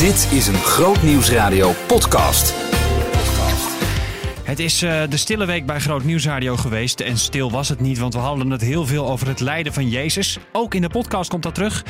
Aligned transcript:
Dit 0.00 0.28
is 0.32 0.46
een 0.46 0.54
Groot 0.54 1.02
Nieuwsradio 1.02 1.72
podcast. 1.86 2.54
Het 4.42 4.58
is 4.58 4.82
uh, 4.82 5.02
de 5.08 5.16
stille 5.16 5.46
week 5.46 5.66
bij 5.66 5.80
Groot 5.80 6.04
Nieuwsradio 6.04 6.56
geweest. 6.56 7.00
En 7.00 7.18
stil 7.18 7.50
was 7.50 7.68
het 7.68 7.80
niet, 7.80 7.98
want 7.98 8.14
we 8.14 8.20
hadden 8.20 8.50
het 8.50 8.60
heel 8.60 8.86
veel 8.86 9.10
over 9.10 9.28
het 9.28 9.40
lijden 9.40 9.72
van 9.72 9.88
Jezus. 9.88 10.38
Ook 10.52 10.74
in 10.74 10.80
de 10.80 10.88
podcast 10.88 11.30
komt 11.30 11.42
dat 11.42 11.54
terug. 11.54 11.84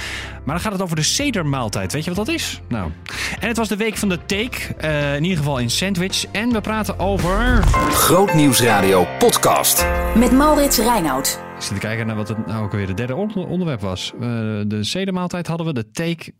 Maar 0.44 0.54
dan 0.54 0.60
gaat 0.60 0.72
het 0.72 0.82
over 0.82 0.96
de 0.96 1.02
sedermaaltijd. 1.02 1.92
Weet 1.92 2.04
je 2.04 2.14
wat 2.14 2.26
dat 2.26 2.34
is? 2.34 2.60
Nou. 2.68 2.90
En 3.40 3.48
het 3.48 3.56
was 3.56 3.68
de 3.68 3.76
week 3.76 3.96
van 3.96 4.08
de 4.08 4.24
take. 4.26 4.58
Uh, 4.80 5.14
in 5.14 5.22
ieder 5.22 5.38
geval 5.38 5.58
in 5.58 5.70
Sandwich. 5.70 6.24
En 6.32 6.52
we 6.52 6.60
praten 6.60 6.98
over... 6.98 7.64
Groot 7.90 8.34
Nieuwsradio 8.34 9.06
podcast. 9.18 9.86
Met 10.16 10.32
Maurits 10.32 10.78
Reinoud. 10.78 11.40
Ik 11.56 11.62
zit 11.62 11.74
te 11.74 11.80
kijken 11.80 12.06
naar 12.06 12.16
wat 12.16 12.28
het 12.28 12.46
nou 12.46 12.64
ook 12.64 12.72
weer 12.72 12.86
de 12.86 12.94
derde 12.94 13.14
onderwerp 13.34 13.80
was. 13.80 14.12
Uh, 14.14 14.20
de 14.66 14.78
sedermaaltijd 14.80 15.46
hadden 15.46 15.66
we, 15.66 15.72
de 15.72 15.90
take... 15.90 16.32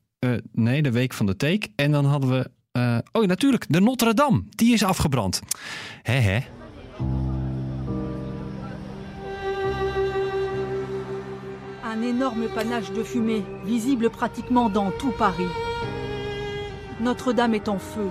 nee, 0.52 0.82
de 0.82 0.90
week 0.90 1.12
van 1.12 1.26
de 1.26 1.36
take. 1.36 1.68
En 1.76 1.92
dan 1.92 2.04
hadden 2.04 2.30
we 2.30 2.50
uh, 2.72 2.98
oh, 3.12 3.26
natuurlijk, 3.26 3.64
de 3.68 3.80
Notre 3.80 4.14
Dame. 4.14 4.42
Die 4.50 4.72
is 4.72 4.84
afgebrand. 4.84 5.40
Hè, 6.02 6.14
hè? 6.14 6.38
Un 11.94 12.02
énorme 12.02 12.46
panache 12.46 12.92
de 12.92 13.04
fumée, 13.04 13.44
visible 13.64 14.10
pratiquement 14.10 14.72
dans 14.72 14.96
tout 14.98 15.16
Paris. 15.16 15.50
Notre-Dame 17.00 17.54
est 17.54 17.68
en 17.68 17.80
feu. 17.80 18.10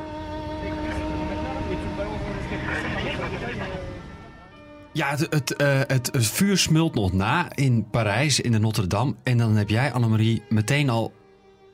Ja, 4.91 5.09
het, 5.09 5.27
het, 5.29 5.61
uh, 5.61 5.79
het, 5.87 6.09
vuur 6.13 6.57
smult 6.57 6.95
nog 6.95 7.13
na 7.13 7.55
in 7.55 7.89
Parijs, 7.89 8.39
in 8.39 8.51
de 8.51 8.59
Notre-Dame. 8.59 9.15
En 9.23 9.37
dan 9.37 9.55
heb 9.55 9.69
jij, 9.69 9.91
Annemarie, 9.91 10.41
meteen 10.49 10.89
al 10.89 11.13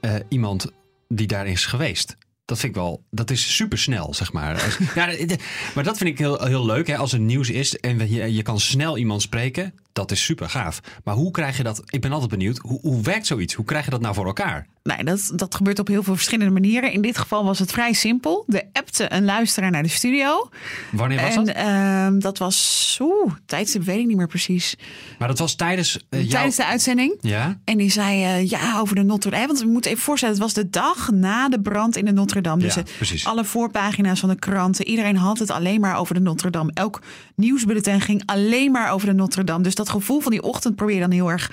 uh, 0.06 0.16
iemand 0.30 0.72
die 1.08 1.28
daar 1.28 1.48
is 1.48 1.66
geweest. 1.66 2.18
Dat 2.46 2.60
vind 2.60 2.76
ik 2.76 2.82
wel, 2.82 3.04
dat 3.12 3.32
is 3.32 3.56
super 3.56 3.78
snel, 3.78 4.14
zeg 4.14 4.34
maar. 4.34 4.78
ja, 4.96 5.36
maar 5.76 5.84
dat 5.84 5.98
vind 5.98 6.10
ik 6.10 6.18
heel, 6.18 6.46
heel 6.46 6.66
leuk, 6.66 6.88
hè, 6.88 6.98
als 6.98 7.14
er 7.14 7.20
nieuws 7.20 7.50
is 7.50 7.76
en 7.76 8.10
je, 8.10 8.34
je 8.34 8.42
kan 8.42 8.60
snel 8.60 8.98
iemand 8.98 9.22
spreken. 9.22 9.74
Dat 9.96 10.12
is 10.12 10.24
super 10.24 10.50
gaaf. 10.50 10.80
Maar 11.04 11.16
hoe 11.16 11.32
krijg 11.32 11.58
je 11.58 11.64
dat? 11.64 11.82
Ik 11.86 12.02
ben 12.02 12.12
altijd 12.12 12.30
benieuwd. 12.30 12.58
Hoe, 12.58 12.80
hoe 12.82 13.02
werkt 13.02 13.26
zoiets? 13.26 13.54
Hoe 13.54 13.66
krijg 13.66 13.86
je 13.86 13.92
dat 13.92 14.02
nou 14.02 14.14
voor 14.14 14.26
elkaar? 14.26 14.68
Nee, 14.84 15.04
dat, 15.04 15.32
dat 15.36 15.56
gebeurt 15.56 15.80
op 15.80 15.88
heel 15.88 16.04
veel 16.04 16.16
verschillende 16.16 16.54
manieren. 16.54 16.92
In 16.92 17.02
dit 17.02 17.18
geval 17.18 17.46
was 17.46 17.60
het 17.60 17.72
vrij 17.72 17.94
simpel. 17.94 18.44
De 18.48 18.64
appte 18.74 19.14
een 19.14 19.26
luisteraar 19.26 19.72
naar 19.72 19.84
de 19.84 19.90
studio. 19.90 20.50
Wanneer 20.92 21.22
was 21.22 21.36
en, 21.36 21.46
dat? 21.46 21.56
Uh, 21.56 22.22
dat 22.22 22.38
was, 22.38 22.98
oeh, 23.02 23.34
tijdstip 23.46 23.84
weet 23.84 24.00
ik 24.00 24.06
niet 24.06 24.18
meer 24.18 24.28
precies. 24.28 24.76
Maar 25.20 25.28
dat 25.28 25.40
was 25.40 25.56
tijdens 25.56 25.96
uh, 26.10 26.20
jouw... 26.20 26.30
Tijdens 26.30 26.56
de 26.56 26.66
uitzending. 26.66 27.18
Ja? 27.22 27.60
En 27.64 27.78
die 27.78 27.92
zei, 27.92 28.24
uh, 28.24 28.50
ja, 28.50 28.80
over 28.80 28.96
de 28.96 29.04
Notre 29.04 29.30
Dame. 29.30 29.48
Want 29.48 29.60
we 29.60 29.68
moeten 29.68 29.92
even 29.92 30.04
voorstellen, 30.04 30.36
het 30.36 30.44
was 30.44 30.54
de 30.54 30.70
dag 30.70 31.12
na 31.12 31.50
de 31.50 31.62
brand 31.62 31.98
in 31.98 32.06
de 32.06 32.14
Notre 32.14 32.42
Dame. 32.42 32.62
Dus 32.62 32.76
ja, 32.76 32.84
precies. 32.98 33.26
alle 33.26 33.46
voorpagina's 33.46 34.20
van 34.20 34.30
de 34.30 34.40
kranten. 34.40 34.88
Iedereen 34.88 35.18
had 35.18 35.40
het 35.40 35.52
alleen 35.52 35.80
maar 35.80 35.98
over 35.98 36.14
de 36.14 36.22
Notre 36.22 36.50
Dame. 36.50 36.72
Elk 36.74 37.02
nieuwsbulletin 37.36 38.02
ging 38.02 38.24
alleen 38.26 38.72
maar 38.72 38.92
over 38.92 39.08
de 39.08 39.14
Notre 39.14 39.44
Dame. 39.44 39.64
Dus 39.64 39.76
dat 39.76 39.85
gevoel 39.90 40.20
van 40.20 40.32
die 40.32 40.42
ochtend 40.44 40.76
probeer 40.76 40.96
je 40.96 41.02
dan 41.02 41.12
heel 41.12 41.32
erg 41.32 41.52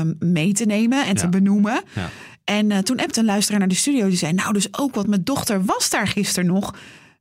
um, 0.00 0.16
mee 0.18 0.52
te 0.52 0.64
nemen 0.64 1.06
en 1.06 1.14
te 1.16 1.28
benoemen. 1.28 1.82
Ja. 1.94 2.08
En 2.44 2.70
uh, 2.70 2.78
toen 2.78 2.98
appte 3.00 3.20
een 3.20 3.26
luisteraar 3.26 3.58
naar 3.58 3.68
de 3.68 3.74
studio. 3.74 4.08
Die 4.08 4.16
zei, 4.16 4.32
nou 4.32 4.52
dus 4.52 4.78
ook 4.78 4.94
wat 4.94 5.06
mijn 5.06 5.24
dochter 5.24 5.64
was 5.64 5.90
daar 5.90 6.08
gisteren 6.08 6.48
nog 6.52 6.74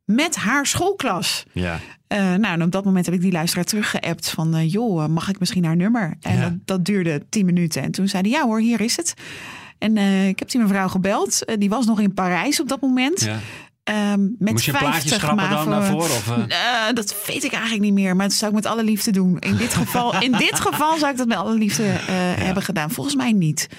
met 0.06 0.36
haar 0.36 0.66
schoolklas. 0.66 1.44
Ja. 1.52 1.80
Uh, 2.13 2.19
nou, 2.19 2.45
en 2.45 2.61
op 2.63 2.72
dat 2.72 2.86
moment 2.86 3.06
heb 3.06 3.16
ik 3.16 3.22
die 3.22 3.31
luisteraar 3.31 3.66
teruggeappt 3.66 4.30
van... 4.30 4.56
Uh, 4.56 4.72
joh, 4.72 5.08
mag 5.08 5.30
ik 5.30 5.39
misschien 5.39 5.66
haar 5.66 5.75
nummer? 5.75 6.13
En 6.22 6.36
Ja. 6.36 6.41
dat, 6.41 6.53
dat 6.66 6.86
duurde 6.86 7.25
tien 7.30 7.45
minuten. 7.45 7.81
En 7.81 7.91
toen 7.91 8.08
zei 8.08 8.22
hij, 8.22 8.31
ja 8.39 8.45
hoor, 8.45 8.59
hier 8.59 8.81
is 8.81 8.95
het. 8.95 9.13
En 9.78 9.95
uh, 9.97 10.28
ik 10.28 10.39
heb 10.39 10.50
die 10.50 10.61
mevrouw 10.61 10.88
gebeld. 10.88 11.53
Die 11.59 11.69
was 11.69 11.86
nog 11.86 12.00
in 12.00 12.13
Parijs 12.13 12.61
op 12.61 12.67
dat 12.67 12.81
moment. 12.81 13.22
ja. 13.22 13.39
Um, 13.89 14.36
met 14.39 14.52
Moest 14.52 14.66
je 14.66 14.72
een 14.72 14.78
plaatje 14.78 15.09
50 15.09 15.19
schrappen 15.19 15.50
dan 15.50 15.69
daarvoor? 15.69 16.02
Of, 16.02 16.28
uh? 16.28 16.38
Uh, 16.38 16.94
dat 16.94 17.25
weet 17.28 17.44
ik 17.44 17.51
eigenlijk 17.51 17.84
niet 17.84 17.94
meer, 17.94 18.16
maar 18.16 18.28
dat 18.28 18.35
zou 18.35 18.51
ik 18.51 18.57
met 18.57 18.66
alle 18.66 18.84
liefde 18.84 19.12
doen. 19.12 19.40
In 19.40 19.57
dit 19.57 19.73
geval, 19.73 20.22
in 20.22 20.31
dit 20.31 20.59
geval 20.59 20.97
zou 20.97 21.12
ik 21.12 21.18
dat 21.18 21.28
met 21.28 21.38
alle 21.38 21.53
liefde 21.53 21.84
uh, 21.84 21.94
hebben 22.45 22.63
gedaan. 22.63 22.90
Volgens 22.90 23.16
mij 23.16 23.31
niet. 23.31 23.69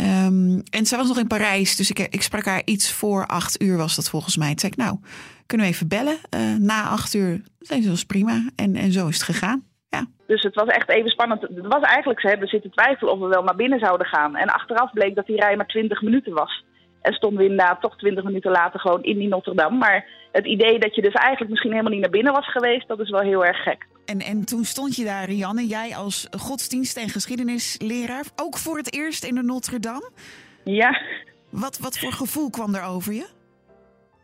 Um, 0.00 0.62
en 0.70 0.86
zij 0.86 0.98
was 0.98 1.08
nog 1.08 1.18
in 1.18 1.26
Parijs, 1.26 1.76
dus 1.76 1.90
ik, 1.90 1.98
ik 1.98 2.22
sprak 2.22 2.44
haar 2.44 2.62
iets 2.64 2.92
voor 2.92 3.26
acht 3.26 3.62
uur 3.62 3.76
was 3.76 3.96
dat 3.96 4.10
volgens 4.10 4.36
mij. 4.36 4.48
Toen 4.48 4.58
zei 4.58 4.72
ik, 4.72 4.78
nou, 4.78 4.98
kunnen 5.46 5.66
we 5.66 5.72
even 5.72 5.88
bellen 5.88 6.16
uh, 6.34 6.56
na 6.58 6.88
acht 6.88 7.14
uur? 7.14 7.40
Dat 7.58 7.84
was 7.84 8.04
prima 8.04 8.42
en, 8.56 8.76
en 8.76 8.92
zo 8.92 9.08
is 9.08 9.14
het 9.14 9.24
gegaan. 9.24 9.64
Ja. 9.88 10.06
Dus 10.26 10.42
het 10.42 10.54
was 10.54 10.68
echt 10.68 10.88
even 10.88 11.10
spannend. 11.10 11.42
Het 11.42 11.66
was 11.66 11.82
eigenlijk, 11.82 12.20
ze 12.20 12.28
hebben 12.28 12.48
zitten 12.48 12.70
twijfelen 12.70 13.12
of 13.12 13.18
we 13.18 13.26
wel 13.26 13.42
naar 13.42 13.56
binnen 13.56 13.78
zouden 13.78 14.06
gaan. 14.06 14.36
En 14.36 14.48
achteraf 14.48 14.92
bleek 14.92 15.14
dat 15.14 15.26
die 15.26 15.40
rij 15.40 15.56
maar 15.56 15.66
20 15.66 16.02
minuten 16.02 16.32
was. 16.32 16.64
En 17.04 17.12
stonden 17.12 17.38
we 17.38 17.50
inderdaad 17.50 17.80
toch 17.80 17.96
20 17.96 18.24
minuten 18.24 18.50
later 18.50 18.80
gewoon 18.80 19.02
in 19.02 19.18
die 19.18 19.28
Notre 19.28 19.54
Dame. 19.54 19.76
Maar 19.76 20.06
het 20.32 20.46
idee 20.46 20.78
dat 20.78 20.94
je 20.94 21.02
dus 21.02 21.12
eigenlijk 21.12 21.50
misschien 21.50 21.70
helemaal 21.70 21.92
niet 21.92 22.00
naar 22.00 22.10
binnen 22.10 22.32
was 22.32 22.50
geweest, 22.50 22.88
dat 22.88 23.00
is 23.00 23.10
wel 23.10 23.20
heel 23.20 23.44
erg 23.44 23.62
gek. 23.62 23.86
En, 24.04 24.18
en 24.18 24.44
toen 24.44 24.64
stond 24.64 24.96
je 24.96 25.04
daar, 25.04 25.24
Rianne, 25.24 25.66
jij 25.66 25.96
als 25.96 26.28
godsdienst- 26.38 26.96
en 26.96 27.08
geschiedenisleraar, 27.08 28.24
ook 28.36 28.56
voor 28.58 28.76
het 28.76 28.94
eerst 28.94 29.24
in 29.24 29.34
de 29.34 29.42
Notre 29.42 29.78
Dame. 29.78 30.10
Ja. 30.64 31.00
Wat, 31.50 31.78
wat 31.78 31.98
voor 31.98 32.12
gevoel 32.12 32.50
kwam 32.50 32.74
er 32.74 32.84
over 32.84 33.12
je? 33.12 33.26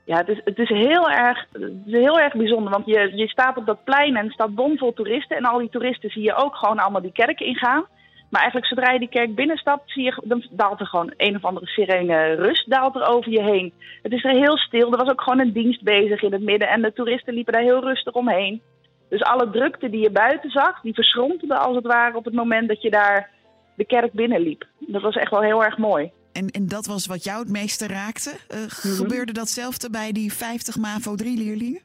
Ja, 0.04 0.16
het 0.16 0.28
is, 0.28 0.40
het 0.44 0.58
is, 0.58 0.68
heel, 0.68 1.10
erg, 1.10 1.46
het 1.52 1.86
is 1.86 1.92
heel 1.92 2.20
erg 2.20 2.34
bijzonder. 2.34 2.72
Want 2.72 2.86
je, 2.86 3.12
je 3.14 3.28
staat 3.28 3.56
op 3.56 3.66
dat 3.66 3.84
plein 3.84 4.16
en 4.16 4.30
staat 4.30 4.54
bomvol 4.54 4.92
toeristen. 4.92 5.36
En 5.36 5.44
al 5.44 5.58
die 5.58 5.70
toeristen 5.70 6.10
zie 6.10 6.22
je 6.22 6.34
ook 6.34 6.54
gewoon 6.54 6.78
allemaal 6.78 7.02
die 7.02 7.12
kerk 7.12 7.40
ingaan. 7.40 7.84
Maar 8.30 8.40
eigenlijk 8.40 8.72
zodra 8.72 8.92
je 8.92 8.98
die 8.98 9.08
kerk 9.08 9.34
binnenstapt, 9.34 9.90
zie 9.90 10.04
je, 10.04 10.22
dan 10.24 10.44
daalt 10.50 10.80
er 10.80 10.86
gewoon 10.86 11.12
een 11.16 11.36
of 11.36 11.44
andere 11.44 11.66
sirene 11.66 12.34
rust 12.34 12.70
daalt 12.70 12.94
er 12.94 13.06
over 13.06 13.32
je 13.32 13.42
heen. 13.42 13.72
Het 14.02 14.12
is 14.12 14.24
er 14.24 14.30
heel 14.30 14.58
stil. 14.58 14.92
Er 14.92 14.98
was 14.98 15.10
ook 15.10 15.22
gewoon 15.22 15.40
een 15.40 15.52
dienst 15.52 15.82
bezig 15.82 16.22
in 16.22 16.32
het 16.32 16.42
midden. 16.42 16.68
En 16.68 16.82
de 16.82 16.92
toeristen 16.92 17.34
liepen 17.34 17.52
daar 17.52 17.62
heel 17.62 17.80
rustig 17.80 18.12
omheen. 18.12 18.62
Dus 19.08 19.22
alle 19.22 19.50
drukte 19.50 19.90
die 19.90 20.00
je 20.00 20.10
buiten 20.10 20.50
zag, 20.50 20.80
die 20.80 20.94
verschrompelde 20.94 21.56
als 21.56 21.76
het 21.76 21.86
ware 21.86 22.16
op 22.16 22.24
het 22.24 22.34
moment 22.34 22.68
dat 22.68 22.82
je 22.82 22.90
daar 22.90 23.30
de 23.76 23.84
kerk 23.84 24.12
binnenliep. 24.12 24.64
Dat 24.78 25.02
was 25.02 25.16
echt 25.16 25.30
wel 25.30 25.42
heel 25.42 25.64
erg 25.64 25.78
mooi. 25.78 26.10
En, 26.32 26.48
en 26.48 26.66
dat 26.66 26.86
was 26.86 27.06
wat 27.06 27.24
jou 27.24 27.38
het 27.38 27.50
meeste 27.50 27.86
raakte. 27.86 28.30
Uh, 28.30 28.56
mm 28.56 28.62
-hmm. 28.62 28.68
Gebeurde 28.68 29.32
datzelfde 29.32 29.90
bij 29.90 30.12
die 30.12 30.32
50 30.32 30.76
MAVO 30.76 31.14
3-leerlingen? 31.22 31.82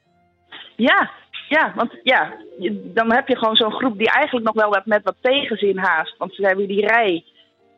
Ja, 0.75 1.11
ja, 1.49 1.73
want 1.75 1.91
ja, 2.03 2.33
dan 2.69 3.13
heb 3.13 3.27
je 3.27 3.37
gewoon 3.37 3.55
zo'n 3.55 3.73
groep 3.73 3.97
die 3.97 4.11
eigenlijk 4.11 4.45
nog 4.45 4.55
wel 4.55 4.69
wat, 4.69 4.85
met 4.85 5.03
wat 5.03 5.15
tegenzin 5.21 5.77
haast. 5.77 6.17
Want 6.17 6.35
ze 6.35 6.55
weer 6.55 6.67
die 6.67 6.87
rij 6.87 7.23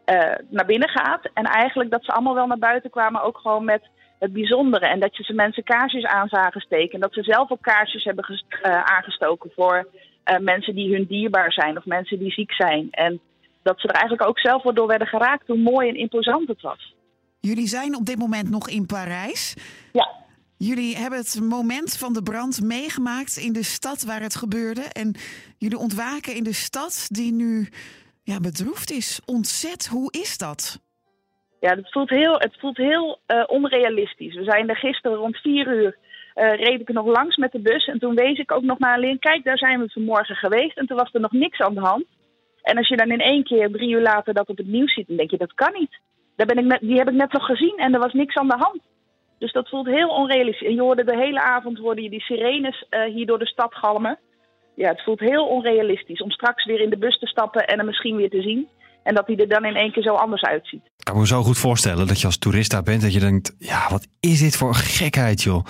uh, 0.05 0.35
naar 0.49 0.65
binnen 0.65 0.89
gaat. 0.89 1.29
En 1.33 1.43
eigenlijk 1.43 1.91
dat 1.91 2.03
ze 2.03 2.11
allemaal 2.11 2.33
wel 2.33 2.47
naar 2.47 2.57
buiten 2.57 2.89
kwamen, 2.89 3.23
ook 3.23 3.37
gewoon 3.37 3.65
met 3.65 3.81
het 4.19 4.33
bijzondere. 4.33 4.85
En 4.87 4.99
dat 4.99 5.17
je 5.17 5.23
ze 5.23 5.33
mensen 5.33 5.63
kaarsjes 5.63 6.03
aan 6.03 6.27
zagen 6.27 6.61
steken. 6.61 6.93
En 6.93 6.99
dat 6.99 7.13
ze 7.13 7.23
zelf 7.23 7.51
ook 7.51 7.61
kaarsjes 7.61 8.03
hebben 8.03 8.25
uh, 8.29 8.83
aangestoken 8.83 9.51
voor 9.55 9.87
uh, 10.25 10.37
mensen 10.37 10.75
die 10.75 10.93
hun 10.93 11.05
dierbaar 11.05 11.51
zijn 11.51 11.77
of 11.77 11.85
mensen 11.85 12.19
die 12.19 12.31
ziek 12.31 12.51
zijn. 12.51 12.87
En 12.91 13.19
dat 13.63 13.79
ze 13.79 13.87
er 13.87 13.93
eigenlijk 13.93 14.29
ook 14.29 14.39
zelf 14.39 14.63
wel 14.63 14.73
door 14.73 14.87
werden 14.87 15.07
geraakt 15.07 15.47
hoe 15.47 15.57
mooi 15.57 15.89
en 15.89 15.95
imposant 15.95 16.47
het 16.47 16.61
was. 16.61 16.95
Jullie 17.39 17.67
zijn 17.67 17.95
op 17.95 18.05
dit 18.05 18.17
moment 18.17 18.49
nog 18.49 18.69
in 18.69 18.85
Parijs. 18.85 19.55
Ja. 19.93 20.25
Jullie 20.57 20.95
hebben 20.95 21.19
het 21.19 21.39
moment 21.41 21.97
van 21.97 22.13
de 22.13 22.23
brand 22.23 22.61
meegemaakt 22.61 23.37
in 23.37 23.53
de 23.53 23.63
stad 23.63 24.03
waar 24.03 24.21
het 24.21 24.35
gebeurde. 24.35 24.81
En 24.81 25.15
jullie 25.57 25.77
ontwaken 25.77 26.35
in 26.35 26.43
de 26.43 26.53
stad 26.53 27.07
die 27.11 27.31
nu 27.33 27.67
ja, 28.23 28.39
bedroefd 28.39 28.91
is. 28.91 29.21
Ontzet, 29.25 29.87
hoe 29.87 30.11
is 30.11 30.37
dat? 30.37 30.79
Ja, 31.59 31.75
het 31.75 31.91
voelt 31.91 32.09
heel, 32.09 32.39
het 32.39 32.59
voelt 32.59 32.77
heel 32.77 33.19
uh, 33.27 33.43
onrealistisch. 33.47 34.35
We 34.35 34.43
zijn 34.43 34.69
er 34.69 34.75
gisteren 34.75 35.17
rond 35.17 35.37
vier 35.37 35.67
uur. 35.67 35.97
Uh, 36.35 36.55
reed 36.55 36.79
ik 36.79 36.89
nog 36.89 37.05
langs 37.05 37.35
met 37.35 37.51
de 37.51 37.59
bus. 37.59 37.85
En 37.85 37.99
toen 37.99 38.15
wees 38.15 38.39
ik 38.39 38.51
ook 38.51 38.63
nog 38.63 38.79
naar 38.79 38.95
alleen. 38.95 39.19
Kijk, 39.19 39.43
daar 39.43 39.57
zijn 39.57 39.79
we 39.79 39.89
vanmorgen 39.89 40.35
geweest. 40.35 40.77
En 40.77 40.85
toen 40.85 40.97
was 40.97 41.13
er 41.13 41.19
nog 41.19 41.31
niks 41.31 41.59
aan 41.59 41.73
de 41.73 41.79
hand. 41.79 42.05
En 42.61 42.77
als 42.77 42.87
je 42.87 42.97
dan 42.97 43.11
in 43.11 43.21
één 43.21 43.43
keer 43.43 43.71
drie 43.71 43.89
uur 43.89 44.01
later 44.01 44.33
dat 44.33 44.49
op 44.49 44.57
het 44.57 44.67
nieuws 44.67 44.93
ziet, 44.93 45.07
dan 45.07 45.17
denk 45.17 45.31
je 45.31 45.37
dat 45.37 45.53
kan 45.53 45.73
niet. 45.73 45.99
Daar 46.35 46.47
ben 46.47 46.57
ik 46.57 46.79
die 46.79 46.97
heb 46.97 47.09
ik 47.09 47.15
net 47.15 47.31
nog 47.31 47.45
gezien 47.45 47.77
en 47.77 47.93
er 47.93 47.99
was 47.99 48.13
niks 48.13 48.35
aan 48.35 48.47
de 48.47 48.57
hand. 48.57 48.81
Dus 49.37 49.51
dat 49.51 49.69
voelt 49.69 49.87
heel 49.87 50.09
onrealistisch. 50.09 50.67
En 50.67 50.73
je 50.73 50.81
hoorde 50.81 51.03
de 51.03 51.17
hele 51.17 51.41
avond 51.41 51.77
hoorde 51.77 52.01
je 52.01 52.09
die 52.09 52.21
sirenes 52.21 52.85
uh, 52.89 53.13
hier 53.13 53.25
door 53.25 53.39
de 53.39 53.47
stad 53.47 53.75
galmen. 53.75 54.19
Ja, 54.75 54.89
het 54.89 55.03
voelt 55.03 55.19
heel 55.19 55.45
onrealistisch 55.45 56.21
om 56.21 56.31
straks 56.31 56.65
weer 56.65 56.81
in 56.81 56.89
de 56.89 56.97
bus 56.97 57.19
te 57.19 57.27
stappen 57.27 57.67
en 57.67 57.77
hem 57.77 57.85
misschien 57.85 58.15
weer 58.15 58.29
te 58.29 58.41
zien. 58.41 58.67
En 59.03 59.15
dat 59.15 59.27
hij 59.27 59.37
er 59.37 59.47
dan 59.47 59.65
in 59.65 59.75
één 59.75 59.91
keer 59.91 60.03
zo 60.03 60.13
anders 60.13 60.41
uitziet. 60.41 60.81
Ik 60.97 61.03
kan 61.03 61.17
me 61.17 61.27
zo 61.27 61.43
goed 61.43 61.57
voorstellen 61.57 62.07
dat 62.07 62.19
je 62.19 62.25
als 62.25 62.37
toerist 62.37 62.71
daar 62.71 62.83
bent. 62.83 63.01
Dat 63.01 63.13
je 63.13 63.19
denkt, 63.19 63.55
ja, 63.59 63.89
wat 63.89 64.07
is 64.19 64.39
dit 64.39 64.55
voor 64.57 64.75
gekheid, 64.75 65.41
joh. 65.41 65.65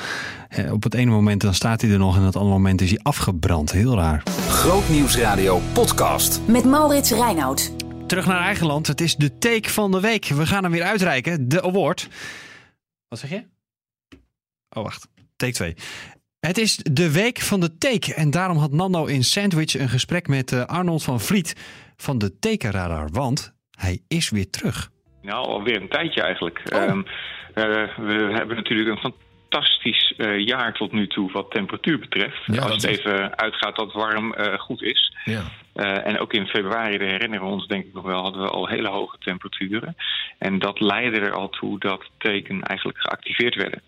Eh, 0.49 0.73
op 0.73 0.83
het 0.83 0.93
ene 0.93 1.11
moment 1.11 1.41
dan 1.41 1.53
staat 1.53 1.81
hij 1.81 1.91
er 1.91 1.97
nog 1.97 2.15
en 2.15 2.19
op 2.19 2.25
het 2.25 2.35
andere 2.35 2.55
moment 2.55 2.81
is 2.81 2.89
hij 2.89 2.99
afgebrand. 3.03 3.71
Heel 3.71 3.95
raar. 3.95 4.23
Grootnieuwsradio 4.49 5.59
podcast. 5.73 6.47
Met 6.47 6.65
Maurits 6.65 7.11
Reinoud. 7.11 7.75
Terug 8.07 8.27
naar 8.27 8.41
eigen 8.41 8.67
land. 8.67 8.87
Het 8.87 9.01
is 9.01 9.15
de 9.15 9.37
take 9.37 9.69
van 9.69 9.91
de 9.91 9.99
week. 9.99 10.25
We 10.25 10.45
gaan 10.45 10.63
hem 10.63 10.71
weer 10.71 10.83
uitreiken. 10.83 11.49
De 11.49 11.63
award. 11.63 12.09
Wat 13.07 13.19
zeg 13.19 13.29
je? 13.29 13.56
Oh, 14.69 14.83
wacht. 14.83 15.07
Take 15.35 15.53
2. 15.53 15.75
Het 16.39 16.57
is 16.57 16.75
de 16.75 17.11
week 17.11 17.39
van 17.39 17.59
de 17.59 17.77
take. 17.77 18.13
En 18.13 18.31
daarom 18.31 18.57
had 18.57 18.71
Nando 18.71 19.05
in 19.05 19.23
Sandwich 19.23 19.73
een 19.79 19.89
gesprek 19.89 20.27
met 20.27 20.51
uh, 20.51 20.65
Arnold 20.65 21.03
van 21.03 21.19
Vliet 21.19 21.55
van 21.97 22.17
de 22.17 22.39
tekenradar. 22.39 23.09
Want 23.11 23.53
hij 23.77 23.99
is 24.07 24.29
weer 24.29 24.49
terug. 24.49 24.89
Nou, 25.21 25.47
alweer 25.47 25.81
een 25.81 25.89
tijdje 25.89 26.21
eigenlijk. 26.21 26.61
Oh. 26.73 26.81
Um, 26.83 27.05
we 27.95 28.29
hebben 28.33 28.55
natuurlijk 28.55 28.89
een 28.89 29.11
fantastisch 29.49 30.13
uh, 30.17 30.45
jaar 30.45 30.73
tot 30.73 30.91
nu 30.91 31.07
toe 31.07 31.31
wat 31.31 31.51
temperatuur 31.51 31.99
betreft. 31.99 32.37
Ja, 32.45 32.61
Als 32.61 32.71
het 32.71 32.83
is- 32.83 32.97
even 32.97 33.37
uitgaat 33.37 33.75
dat 33.75 33.93
warm 33.93 34.33
eh, 34.33 34.59
goed 34.59 34.81
is. 34.81 35.15
Ja. 35.23 35.41
Eh, 35.73 36.07
en 36.07 36.19
ook 36.19 36.33
in 36.33 36.47
februari, 36.47 36.97
dat 36.97 37.07
herinneren 37.07 37.45
we 37.45 37.51
ons 37.51 37.67
denk 37.67 37.85
ik 37.85 37.93
nog 37.93 38.03
wel, 38.03 38.21
hadden 38.21 38.41
we 38.41 38.49
al 38.49 38.67
hele 38.67 38.87
hoge 38.89 39.17
temperaturen. 39.19 39.95
En 40.37 40.59
dat 40.59 40.79
leidde 40.79 41.19
er 41.19 41.33
al 41.33 41.49
toe 41.49 41.79
dat 41.79 42.09
teken 42.17 42.63
eigenlijk 42.63 42.99
geactiveerd 42.99 43.55
werden. 43.55 43.81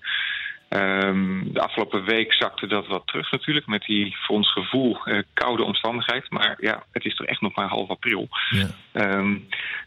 Ehm, 0.70 1.52
de 1.54 1.62
afgelopen 1.62 2.04
week 2.04 2.34
zakte 2.34 2.68
dat 2.68 2.88
wat 2.88 3.08
terug 3.08 3.32
natuurlijk, 3.32 3.68
met 3.68 3.82
die 3.82 4.16
voor 4.20 4.36
ons 4.36 4.52
gevoel 4.52 4.98
eh, 5.04 5.20
koude 5.34 5.64
omstandigheid. 5.64 6.30
Maar 6.30 6.58
ja, 6.60 6.84
het 6.92 7.06
is 7.06 7.16
toch 7.16 7.28
echt 7.28 7.42
nog 7.42 7.56
maar 7.56 7.68
half 7.68 7.90
april. 7.90 8.28
Ja. 8.50 8.68
Ehm, 8.92 9.38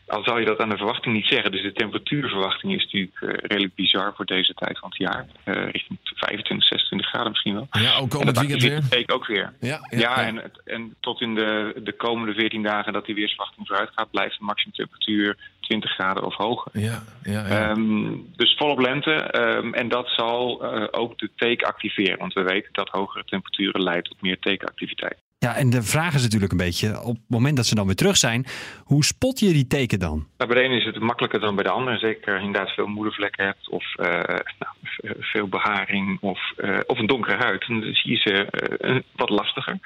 al 0.06 0.22
zou 0.24 0.40
je 0.40 0.46
dat 0.46 0.58
aan 0.60 0.68
de 0.68 0.76
verwachting 0.76 1.14
niet 1.14 1.26
zeggen. 1.26 1.50
Dus 1.50 1.62
de 1.62 1.72
temperatuurverwachting 1.72 2.74
is 2.74 2.82
natuurlijk 2.84 3.20
eh, 3.20 3.28
redelijk 3.28 3.74
bizar 3.74 4.12
voor 4.16 4.24
deze 4.24 4.54
tijd 4.54 4.78
van 4.78 4.88
het 4.88 4.98
jaar. 4.98 5.26
Eh, 5.44 5.70
richting 5.70 5.98
25, 6.04 6.68
26 6.68 7.08
graden 7.08 7.30
misschien 7.30 7.54
wel. 7.54 7.68
Ja, 7.70 7.94
ook 7.94 8.02
En 8.02 8.08
komend 8.08 8.38
weekend 8.38 8.62
weer. 8.62 8.88
teken 8.88 9.14
ook 9.14 9.26
weer. 9.26 9.52
Ja, 9.60 9.86
ja, 9.90 9.98
Ja. 9.98 10.26
En, 10.26 10.52
en 10.64 10.94
tot 11.00 11.20
in 11.20 11.34
de, 11.34 11.80
de 11.84 11.92
komende 11.92 12.34
14 12.34 12.62
dagen 12.62 12.92
dat 12.92 13.06
die 13.06 13.14
weersverwachting 13.14 13.66
vooruit 13.66 13.90
gaat, 13.94 14.10
blijft 14.10 14.38
de 14.38 14.44
maximumtemperatuur 14.44 15.36
20 15.62 15.90
graden 15.90 16.24
of 16.24 16.34
hoger. 16.34 16.80
Ja, 16.80 17.02
ja, 17.22 17.46
ja. 17.48 17.70
Ehm, 17.70 18.16
dus 18.36 18.56
volop 18.56 18.78
lente. 18.78 19.10
ehm, 19.12 19.72
en 19.72 19.88
dat 19.88 20.08
zal 20.08 20.62
eh, 20.64 20.88
ook 20.90 21.18
de 21.18 21.30
teken 21.36 21.66
activeren. 21.66 22.18
Want 22.18 22.32
we 22.32 22.42
weten 22.42 22.72
dat 22.72 22.88
hogere 22.88 23.24
temperaturen 23.24 23.82
leidt 23.82 24.08
tot 24.08 24.22
meer 24.22 24.38
tekenactiviteit. 24.38 25.18
Ja, 25.42 25.56
en 25.56 25.70
de 25.70 25.82
vraag 25.82 26.14
is 26.14 26.22
natuurlijk 26.22 26.52
een 26.52 26.58
beetje, 26.58 27.00
op 27.00 27.14
het 27.14 27.28
moment 27.28 27.56
dat 27.56 27.66
ze 27.66 27.74
dan 27.74 27.86
weer 27.86 27.94
terug 27.94 28.16
zijn, 28.16 28.46
hoe 28.84 29.04
spot 29.04 29.38
je 29.38 29.52
die 29.52 29.66
teken 29.66 29.98
dan? 29.98 30.26
Nou, 30.38 30.50
bij 30.52 30.62
de 30.62 30.68
ene 30.68 30.76
is 30.76 30.84
het 30.84 30.98
makkelijker 30.98 31.40
dan 31.40 31.54
bij 31.54 31.64
de 31.64 31.70
andere. 31.70 31.98
Zeker 31.98 32.36
inderdaad 32.36 32.70
veel 32.70 32.86
moedervlekken 32.86 33.44
hebt 33.44 33.68
of 33.68 33.94
eh, 33.94 34.38
nou, 34.58 34.74
veel 35.20 35.48
beharing 35.48 36.18
of, 36.20 36.40
eh, 36.56 36.78
of 36.86 36.98
een 36.98 37.06
donkere 37.06 37.36
huid. 37.36 37.64
Dan 37.68 37.82
zie 37.82 38.10
je 38.10 38.16
ze 38.16 38.44
eh, 38.44 38.96
wat 39.16 39.30
lastiger. 39.30 39.78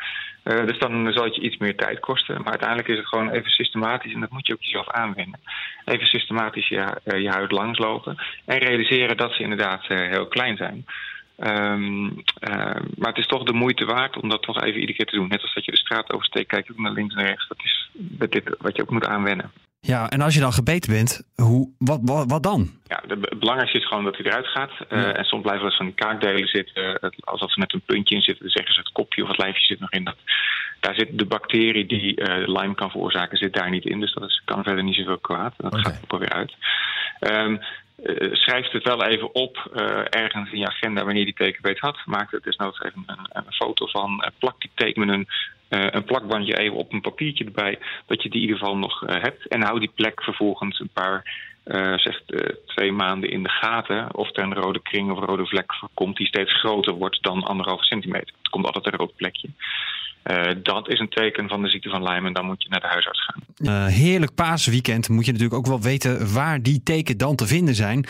Dus 0.43 0.79
dan 0.79 1.13
zal 1.13 1.25
het 1.25 1.35
je 1.35 1.41
iets 1.41 1.57
meer 1.57 1.77
tijd 1.77 2.01
kosten. 2.01 2.37
Maar 2.37 2.51
uiteindelijk 2.51 2.89
is 2.89 2.97
het 2.97 3.07
gewoon 3.07 3.31
even 3.31 3.51
systematisch, 3.51 4.13
en 4.13 4.21
dat 4.21 4.31
moet 4.31 4.47
je 4.47 4.53
ook 4.53 4.63
jezelf 4.63 4.91
aanwennen. 4.91 5.41
Even 5.85 6.07
systematisch 6.07 6.69
je, 6.69 7.29
huid 7.31 7.51
langslopen 7.51 8.17
en 8.45 8.59
realiseren 8.59 9.17
dat 9.17 9.33
ze 9.33 9.43
inderdaad 9.43 9.87
heel 9.87 10.27
klein 10.27 10.57
zijn. 10.57 10.85
Ehm, 11.37 12.07
eh, 12.39 12.81
maar 12.97 13.09
het 13.09 13.19
is 13.19 13.27
toch 13.27 13.43
de 13.43 13.53
moeite 13.53 13.85
waard 13.85 14.17
om 14.23 14.29
dat 14.29 14.43
toch 14.43 14.63
even 14.63 14.81
iedere 14.81 14.97
keer 14.97 15.07
te 15.07 15.17
doen. 15.17 15.29
Net 15.29 15.43
als 15.43 15.55
dat 15.55 15.65
je 15.65 15.71
de 15.71 15.77
straat 15.77 16.13
oversteekt, 16.13 16.49
kijk 16.49 16.67
je 16.67 16.73
ook 16.73 16.79
naar 16.79 16.93
links 16.93 17.15
en 17.15 17.25
rechts. 17.27 17.49
Dat 17.49 17.59
is 17.65 17.91
dit 18.31 18.57
wat 18.59 18.77
je 18.77 18.83
ook 18.83 18.91
moet 18.91 19.07
aanwennen. 19.07 19.53
Ja, 19.81 20.09
en 20.11 20.21
als 20.21 20.35
je 20.35 20.41
dan 20.41 20.53
gebeten 20.53 20.93
bent, 20.93 21.23
hoe, 21.35 21.69
wat, 21.79 22.01
wat, 22.03 22.31
wat 22.31 22.43
dan? 22.43 22.71
Ja, 22.87 23.03
het 23.07 23.39
belangrijkste 23.39 23.79
is 23.79 23.87
gewoon 23.87 24.05
dat 24.05 24.17
hij 24.17 24.27
eruit 24.27 24.47
gaat. 24.47 24.71
Eh, 24.89 25.19
En 25.19 25.25
soms 25.25 25.43
blijven 25.43 25.65
eens 25.67 25.77
van 25.77 25.87
die 25.87 25.95
kaakdelen 25.95 26.49
zitten. 26.49 26.99
Alsof 27.21 27.53
ze 27.53 27.61
met 27.61 27.73
een 27.73 27.83
puntje 27.87 28.15
in 28.15 28.23
zitten. 28.23 28.43
Dan 28.43 28.53
zeggen 28.53 28.75
ze 28.75 28.81
het 28.81 28.93
kopje 28.93 29.23
of 29.23 29.29
het 29.29 29.39
lijfje 29.39 29.65
zit 29.67 29.81
nog 29.81 29.93
in. 29.93 30.05
Dat, 30.05 30.17
daar 30.81 30.95
zit 30.95 31.19
de 31.19 31.25
bacterie 31.27 31.87
die 31.87 32.15
eh 32.17 32.47
Lyme 32.49 32.75
kan 32.75 32.91
veroorzaken, 32.91 33.39
zit 33.39 33.55
daar 33.55 33.71
niet 33.71 33.85
in. 33.85 34.01
Dus 34.01 34.15
dat 34.15 34.23
is, 34.29 34.43
kan 34.45 34.63
verder 34.63 34.85
niet 34.85 34.95
zoveel 34.95 35.19
kwaad. 35.19 35.55
Dat 35.57 35.79
gaat 35.79 36.01
er 36.09 36.19
weer 36.19 36.33
uit. 36.33 36.55
Ehm 37.21 37.57
eh, 38.03 38.33
schrijf 38.33 38.71
het 38.71 38.85
wel 38.85 39.05
even 39.05 39.35
op 39.35 39.71
eh, 39.75 40.23
ergens 40.23 40.53
in 40.53 40.59
je 40.59 40.67
agenda 40.67 41.05
wanneer 41.05 41.25
die 41.25 41.35
tekenbeet 41.35 41.79
had. 41.79 41.99
Maak 42.05 42.33
er 42.33 42.43
desnoods 42.43 42.81
even 42.83 43.03
een, 43.07 43.29
een 43.33 43.53
foto 43.53 43.87
van. 43.87 44.23
Eh, 44.23 44.31
plak 44.39 44.61
die 44.61 44.71
teken 44.75 45.07
met 45.07 45.15
een, 45.15 45.29
een 45.69 46.05
plakbandje 46.05 46.59
even 46.59 46.77
op 46.77 46.93
een 46.93 47.01
papiertje 47.01 47.45
erbij. 47.45 47.79
Dat 48.07 48.23
je 48.23 48.29
die 48.29 48.41
in 48.41 48.47
ieder 48.47 48.59
geval 48.59 48.77
nog 48.77 49.01
hebt. 49.07 49.49
En 49.49 49.63
hou 49.63 49.81
die 49.81 49.93
plek 49.95 50.23
vervolgens 50.23 50.81
een 50.81 50.91
paar 50.93 51.25
eh, 51.67 51.95
twee 52.67 52.93
maanden 52.93 53.31
in 53.31 53.43
de 53.43 53.49
gaten 53.49 54.15
of 54.15 54.37
er 54.37 54.43
een 54.43 54.55
rode 54.55 54.83
kring 54.83 55.11
of 55.11 55.19
rode 55.19 55.47
vlek 55.47 55.73
komt 55.95 56.17
die 56.17 56.27
steeds 56.27 56.59
groter 56.59 56.93
wordt 56.93 57.23
dan 57.23 57.43
anderhalve 57.43 57.85
centimeter. 57.85 58.35
Het 58.39 58.49
komt 58.49 58.67
altijd 58.67 58.87
een 58.87 58.99
rood 58.99 59.17
plekje. 59.17 59.49
Eh, 60.27 60.53
dat 60.63 60.89
is 60.89 60.99
een 60.99 61.09
teken 61.09 61.49
van 61.49 61.63
de 61.63 61.69
ziekte 61.69 61.89
van 61.89 62.03
Lyme 62.03 62.27
en 62.27 62.33
dan 62.33 62.47
moet 62.47 62.63
je 62.63 62.69
naar 62.69 62.81
de 62.81 62.87
huisarts 62.87 63.25
gaan. 63.25 63.43
Eh, 63.57 63.87
heerlijk 63.87 64.35
paasweekend 64.35 65.09
moet 65.09 65.27
je 65.27 65.33
natuurlijk 65.33 65.59
ook 65.59 65.67
wel 65.67 65.81
weten 65.81 66.33
waar 66.35 66.63
die 66.63 66.83
teken 66.83 67.19
dan 67.19 67.37
te 67.37 67.47
vinden 67.47 67.75
zijn. 67.75 68.07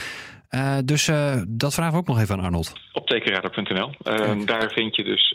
Eh, 0.49 0.79
dus 0.85 1.11
dat 1.49 1.75
vragen 1.75 1.93
we 1.93 1.99
ook 1.99 2.07
nog 2.07 2.21
even 2.21 2.39
aan 2.39 2.45
Arnold. 2.45 2.73
Op 2.93 3.07
tekenradar.nl. 3.07 3.91
Daar 4.45 4.71
vind 4.71 4.97
je 4.97 5.05
dus 5.05 5.35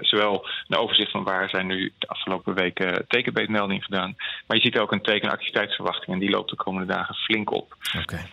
zowel 0.00 0.48
een 0.68 0.76
overzicht 0.76 1.10
van 1.10 1.24
waar 1.24 1.48
zijn 1.48 1.66
nu 1.66 1.92
de 1.98 2.08
afgelopen 2.08 2.54
weken 2.54 3.04
tekenbeetmeldingen 3.08 3.82
gedaan. 3.82 4.14
Maar 4.46 4.56
je 4.56 4.62
ziet 4.62 4.78
ook 4.78 4.92
een 4.92 5.02
tekenactiviteitsverwachting 5.02 6.12
en 6.12 6.18
die 6.18 6.30
loopt 6.30 6.50
de 6.50 6.56
komende 6.56 6.92
dagen 6.92 7.14
flink 7.14 7.52
op. 7.52 7.76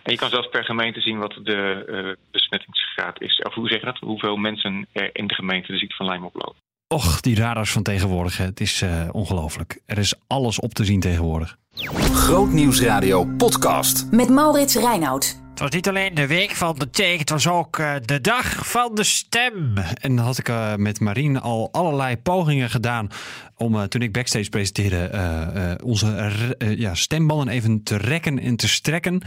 En 0.02 0.12
je 0.12 0.16
kan 0.16 0.30
zelfs 0.30 0.48
per 0.48 0.64
gemeente 0.64 1.00
zien 1.00 1.18
wat 1.18 1.38
de 1.42 2.16
besmettingsgraad 2.30 3.20
is. 3.20 3.42
Of 3.42 3.54
hoe 3.54 3.68
zeg 3.68 3.80
je 3.80 3.86
dat? 3.86 3.98
Hoeveel 3.98 4.36
mensen 4.36 4.86
er 4.92 5.10
in 5.12 5.26
de 5.26 5.34
gemeente 5.34 5.72
de 5.72 5.78
ziekte 5.78 5.96
van 5.96 6.10
Lyme 6.10 6.26
oplopen. 6.26 6.64
Och, 6.88 7.20
die 7.20 7.36
radars 7.36 7.72
van 7.72 7.82
tegenwoordig, 7.82 8.36
hè. 8.36 8.44
het 8.44 8.60
is 8.60 8.82
eh, 8.82 8.90
ongelooflijk. 9.12 9.80
Er 9.86 9.98
is 9.98 10.14
alles 10.26 10.60
op 10.60 10.74
te 10.74 10.84
zien 10.84 11.00
tegenwoordig. 11.00 11.58
Grootnieuwsradio 12.12 13.24
podcast. 13.24 14.06
Met 14.10 14.28
Maurits 14.28 14.74
Reinoud. 14.74 15.45
Het 15.56 15.64
was 15.64 15.74
niet 15.74 15.88
alleen 15.88 16.14
de 16.14 16.26
week 16.26 16.50
van 16.50 16.74
de 16.78 16.90
teken, 16.90 17.18
het 17.18 17.30
was 17.30 17.48
ook 17.48 17.78
eh, 17.78 17.94
de 18.04 18.20
dag 18.20 18.66
van 18.66 18.94
de 18.94 19.04
stem. 19.04 19.76
En 19.76 20.16
dan 20.16 20.24
had 20.24 20.38
ik 20.38 20.48
eh, 20.48 20.74
met 20.74 21.00
Marien 21.00 21.40
al 21.40 21.68
allerlei 21.72 22.16
pogingen 22.16 22.70
gedaan 22.70 23.08
om 23.54 23.74
eh, 23.76 23.82
toen 23.82 24.02
ik 24.02 24.12
backstage 24.12 24.48
presenteerde 24.48 25.78
onze 25.82 26.56
ja, 26.58 26.94
stembanden 26.94 27.48
even 27.48 27.82
te 27.82 27.96
rekken 27.96 28.38
en 28.38 28.56
te 28.56 28.68
strekken. 28.68 29.22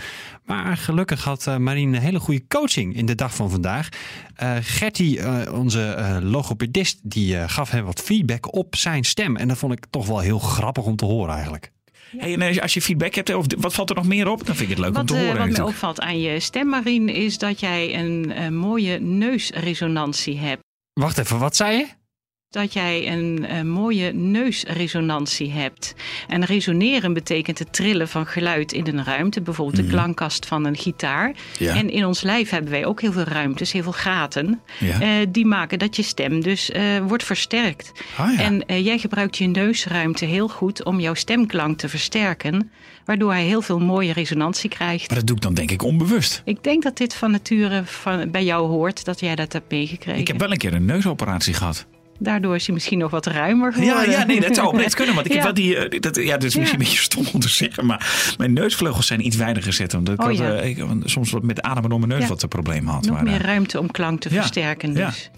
Maar 0.46 0.78
gelukkig 0.78 1.24
had 1.24 1.58
Marien 1.60 1.94
een 1.94 2.02
hele 2.02 2.20
goede 2.20 2.48
coaching 2.48 2.96
in 2.96 3.06
de 3.06 3.16
dag 3.16 3.36
van 3.36 3.50
vandaag. 3.50 3.90
Gertie, 4.62 5.52
onze 5.52 6.20
logopedist, 6.24 7.00
die 7.04 7.48
gaf 7.48 7.70
hem 7.70 7.86
wat 7.86 8.02
feedback 8.02 8.56
op 8.56 8.76
zijn 8.76 9.04
stem. 9.04 9.36
En 9.36 9.48
dat 9.48 9.58
vond 9.58 9.74
ik 9.74 9.86
toch 9.90 10.08
wel 10.08 10.20
heel 10.20 10.40
grappig 10.40 10.84
om 10.84 10.96
te 10.96 11.06
horen 11.06 11.34
eigenlijk. 11.34 11.72
Hey, 12.18 12.34
en 12.34 12.42
als- 12.42 12.62
als 12.62 12.74
je 12.74 12.82
feedback 12.82 13.16
hebt, 13.16 13.34
of 13.34 13.46
wat 13.58 13.74
valt 13.74 13.90
er 13.90 13.96
nog 13.96 14.06
meer 14.06 14.28
op? 14.28 14.46
Dan 14.46 14.56
vind 14.56 14.70
ik 14.70 14.78
het 14.78 14.86
leuk 14.86 14.98
om 14.98 15.06
te 15.06 15.14
eh, 15.16 15.20
horen. 15.20 15.38
wat 15.38 15.50
mij 15.58 15.62
opvalt 15.62 16.00
aan 16.02 16.20
je 16.20 16.40
stem, 16.40 16.68
Marien, 16.70 17.10
is 17.10 17.38
dat 17.38 17.60
jij 17.60 18.00
een, 18.00 18.32
eh, 18.32 18.48
mooie 18.48 19.00
neusresonantie 19.00 20.38
hebt. 20.38 20.62
Wacht 20.94 21.18
even, 21.18 21.40
wat 21.40 21.56
zei 21.56 21.78
je? 21.78 21.88
Dat 22.52 22.74
jij 22.74 23.12
een, 23.12 23.46
eh, 23.46 23.62
mooie 23.62 24.14
neusresonantie 24.14 25.52
hebt. 25.52 25.96
En 26.28 26.46
resoneren 26.46 27.14
betekent 27.14 27.60
het 27.60 27.74
trillen 27.74 28.08
van 28.08 28.26
geluid 28.26 28.72
in 28.72 28.88
een 28.88 29.04
ruimte. 29.04 29.42
Bijvoorbeeld 29.42 29.84
de 29.84 29.88
klankkast 29.92 30.46
van 30.46 30.66
een 30.66 30.78
gitaar. 30.78 31.30
Mhm. 31.30 31.64
Ja. 31.64 31.76
En 31.76 31.90
in 31.90 32.06
ons 32.06 32.22
lijf 32.22 32.50
hebben 32.50 32.72
wij 32.72 32.86
ook 32.86 33.02
heel 33.02 33.12
veel 33.12 33.24
ruimtes, 33.24 33.72
heel 33.72 33.84
veel 33.84 33.92
gaten. 33.92 34.62
Ja. 34.80 35.02
eh, 35.02 35.10
die 35.30 35.46
maken 35.46 35.80
dat 35.80 35.96
je 35.96 36.02
stem 36.02 36.42
dus 36.42 36.72
eh, 36.72 36.84
wordt 37.08 37.24
versterkt. 37.24 37.92
Ah, 38.18 38.34
ja. 38.38 38.40
En 38.40 38.84
jij 38.84 38.98
gebruikt 38.98 39.38
je 39.38 39.48
neusruimte 39.48 40.26
heel 40.26 40.48
goed 40.48 40.84
om 40.84 41.00
jouw 41.00 41.14
stemklank 41.14 41.78
te 41.78 41.90
versterken. 41.90 42.72
Waardoor 43.06 43.32
hij 43.32 43.44
heel 43.44 43.62
veel 43.62 43.80
mooie 43.80 44.14
resonantie 44.14 44.70
krijgt. 44.70 45.08
Maar 45.10 45.18
dat 45.18 45.28
doe 45.28 45.36
ik 45.36 45.42
dan 45.42 45.54
denk 45.54 45.72
ik 45.72 45.84
onbewust. 45.84 46.42
Ik 46.46 46.64
denk 46.64 46.84
dat 46.84 46.98
dit 46.98 47.14
van 47.14 47.32
nature 47.32 47.82
van, 47.86 48.32
bij 48.32 48.44
jou 48.44 48.68
hoort, 48.68 49.06
dat 49.06 49.20
jij 49.20 49.36
dat 49.36 49.54
hebt 49.54 49.72
meegekregen. 49.72 50.22
Ik 50.22 50.28
heb 50.28 50.40
wel 50.40 50.52
een 50.52 50.58
keer 50.58 50.74
een 50.74 50.86
neusoperatie 50.86 51.54
gehad. 51.54 51.86
Daardoor 52.22 52.56
is 52.56 52.66
hij 52.66 52.74
misschien 52.74 52.98
nog 52.98 53.12
wat 53.12 53.26
ruimer 53.26 53.72
Ja, 53.72 53.78
geworden. 53.90 54.12
ja, 54.12 54.26
nee, 54.26 54.40
dat 54.42 54.56
zou 54.56 54.68
oprecht 54.68 54.96
kunnen. 54.96 55.16
Want 55.16 55.26
ik 55.28 55.34
heb 55.36 55.42
Ja. 55.42 55.46
wel 55.48 55.64
die. 55.64 55.78
eh, 55.78 56.00
dat, 56.00 56.16
ja, 56.16 56.32
dat 56.32 56.44
is 56.44 56.56
misschien 56.56 56.66
Ja. 56.66 56.72
een 56.72 56.78
beetje 56.78 56.98
stom 57.02 57.26
om 57.34 57.40
te 57.40 57.50
zeggen. 57.50 57.86
Maar 57.86 58.34
mijn 58.38 58.54
neusvleugels 58.54 59.08
zijn 59.08 59.26
iets 59.26 59.36
wijder 59.36 59.64
gezet. 59.64 59.94
Omdat 59.94 60.14
ik, 60.14 60.20
Oh, 60.22 60.28
had, 60.28 60.38
ja. 60.38 60.52
eh, 60.56 60.70
ik 60.70 60.84
soms 61.04 61.32
wat 61.32 61.44
met 61.44 61.62
ademen 61.62 61.90
door 61.90 62.00
mijn 62.00 62.12
neus 62.12 62.22
Ja. 62.22 62.28
wat 62.28 62.42
een 62.44 62.50
probleem 62.50 62.88
had. 62.88 63.06
Nog 63.06 63.16
Maar, 63.16 63.24
meer 63.24 63.34
eh, 63.40 63.46
ruimte 63.46 63.80
om 63.80 63.92
klank 63.92 64.22
te 64.22 64.30
Ja, 64.34 64.36
versterken 64.36 64.94
ja. 64.94 65.06
dus. 65.08 65.30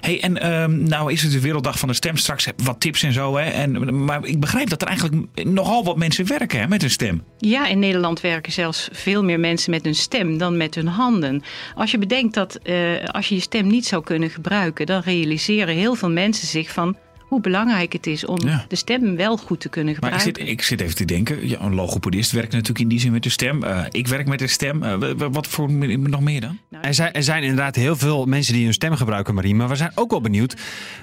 Hey, 0.00 0.20
en 0.22 0.40
ehm, 0.40 0.82
nou 0.82 1.12
is 1.12 1.22
het 1.22 1.32
de 1.32 1.40
Werelddag 1.40 1.78
van 1.78 1.88
de 1.88 1.94
Stem. 1.94 2.16
Straks 2.16 2.44
heb 2.44 2.60
wat 2.62 2.80
tips 2.80 3.02
en 3.02 3.12
zo. 3.12 3.36
Hè? 3.36 3.44
En, 3.50 4.04
maar 4.04 4.24
ik 4.24 4.40
begrijp 4.40 4.68
dat 4.68 4.82
er 4.82 4.88
eigenlijk 4.88 5.26
nogal 5.44 5.84
wat 5.84 5.96
mensen 5.96 6.26
werken 6.26 6.60
hè, 6.60 6.68
met 6.68 6.80
hun 6.80 6.90
stem. 6.90 7.22
Ja, 7.38 7.66
in 7.66 7.78
Nederland 7.78 8.20
werken 8.20 8.52
zelfs 8.52 8.88
veel 8.92 9.24
meer 9.24 9.40
mensen 9.40 9.70
met 9.70 9.84
hun 9.84 9.94
stem 9.94 10.38
dan 10.38 10.56
met 10.56 10.74
hun 10.74 10.86
handen. 10.86 11.42
Als 11.74 11.90
je 11.90 11.98
bedenkt 11.98 12.34
dat 12.34 12.58
als 13.06 13.28
je 13.28 13.34
je 13.34 13.40
stem 13.40 13.66
niet 13.66 13.86
zou 13.86 14.02
kunnen 14.04 14.30
gebruiken, 14.30 14.86
dan 14.86 15.00
realiseren 15.04 15.74
heel 15.74 15.94
veel 15.94 15.98
mensen 15.98 16.16
zich 16.46 16.72
van 16.72 16.96
hoe 17.18 17.40
belangrijk 17.40 17.92
het 17.92 18.06
is 18.06 18.26
om 18.26 18.38
Ja. 18.46 18.64
de 18.68 18.76
stem 18.76 19.16
wel 19.16 19.36
goed 19.36 19.60
te 19.60 19.68
kunnen 19.68 19.96
Maar 20.00 20.12
ik 20.12 20.16
gebruiken. 20.18 20.44
zit, 20.46 20.52
ik 20.58 20.62
zit 20.62 20.80
even 20.80 20.94
te 20.94 21.04
denken. 21.04 21.48
Ja, 21.48 21.60
een 21.60 21.74
logopedist 21.74 22.30
werkt 22.32 22.52
natuurlijk 22.52 22.80
in 22.80 22.88
die 22.88 23.00
zin 23.00 23.12
met 23.12 23.22
de 23.22 23.28
stem. 23.30 23.62
Eh, 23.62 23.84
ik 23.90 24.06
werk 24.08 24.26
met 24.26 24.38
de 24.38 24.46
stem. 24.46 24.82
Eh, 24.82 24.96
wat 25.30 25.46
voor 25.46 25.72
nog 25.72 26.20
meer 26.20 26.40
dan? 26.40 26.58
Er 26.88 26.94
zijn, 26.94 27.12
er 27.12 27.22
zijn 27.22 27.42
inderdaad 27.42 27.74
heel 27.74 27.96
veel 27.96 28.24
mensen 28.24 28.54
die 28.54 28.64
hun 28.64 28.72
stem 28.72 28.94
gebruiken, 28.94 29.34
Marie. 29.34 29.54
Maar 29.54 29.68
we 29.68 29.76
zijn 29.76 29.92
ook 29.94 30.10
wel 30.10 30.20
benieuwd. 30.20 30.56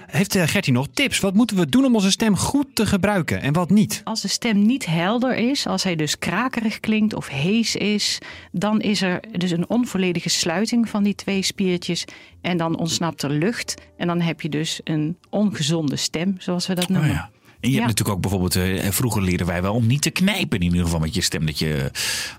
Heeft 0.05 0.35
eh, 0.35 0.47
Gertie 0.47 0.73
nog 0.73 0.87
tips? 0.93 1.19
Wat 1.19 1.33
moeten 1.33 1.57
we 1.57 1.65
doen 1.65 1.85
om 1.85 1.95
onze 1.95 2.11
stem 2.11 2.35
goed 2.35 2.67
te 2.73 2.85
gebruiken 2.85 3.41
en 3.41 3.53
wat 3.53 3.69
niet? 3.69 4.01
Als 4.03 4.21
de 4.21 4.27
stem 4.27 4.65
niet 4.65 4.85
helder 4.85 5.35
is, 5.35 5.67
als 5.67 5.83
hij 5.83 5.95
dus 5.95 6.17
krakerig 6.19 6.79
klinkt 6.79 7.13
of 7.13 7.27
hees 7.27 7.75
is, 7.75 8.17
dan 8.51 8.81
is 8.81 9.01
er 9.01 9.19
dus 9.31 9.51
een 9.51 9.69
onvolledige 9.69 10.29
sluiting 10.29 10.89
van 10.89 11.03
die 11.03 11.15
twee 11.15 11.41
spiertjes 11.41 12.05
en 12.41 12.57
dan 12.57 12.77
ontsnapt 12.77 13.21
er 13.21 13.31
lucht 13.31 13.81
en 13.97 14.07
dan 14.07 14.21
heb 14.21 14.41
je 14.41 14.49
dus 14.49 14.81
een 14.83 15.17
ongezonde 15.29 15.95
stem, 15.95 16.35
zoals 16.37 16.67
we 16.67 16.73
dat 16.73 16.89
noemen. 16.89 17.09
Oh 17.09 17.15
ja. 17.15 17.29
En 17.65 17.71
je 17.71 17.77
hebt 17.77 17.87
natuurlijk 17.89 18.15
ook 18.15 18.21
bijvoorbeeld, 18.21 18.55
eh, 18.55 18.91
vroeger 18.91 19.21
leren 19.21 19.45
wij 19.45 19.61
wel 19.61 19.73
om 19.73 19.87
niet 19.87 20.01
te 20.01 20.09
knijpen 20.09 20.59
in 20.59 20.63
ieder 20.65 20.83
geval 20.83 20.99
met 20.99 21.15
je 21.15 21.21
stem. 21.21 21.45
Dat, 21.45 21.59
je, 21.59 21.91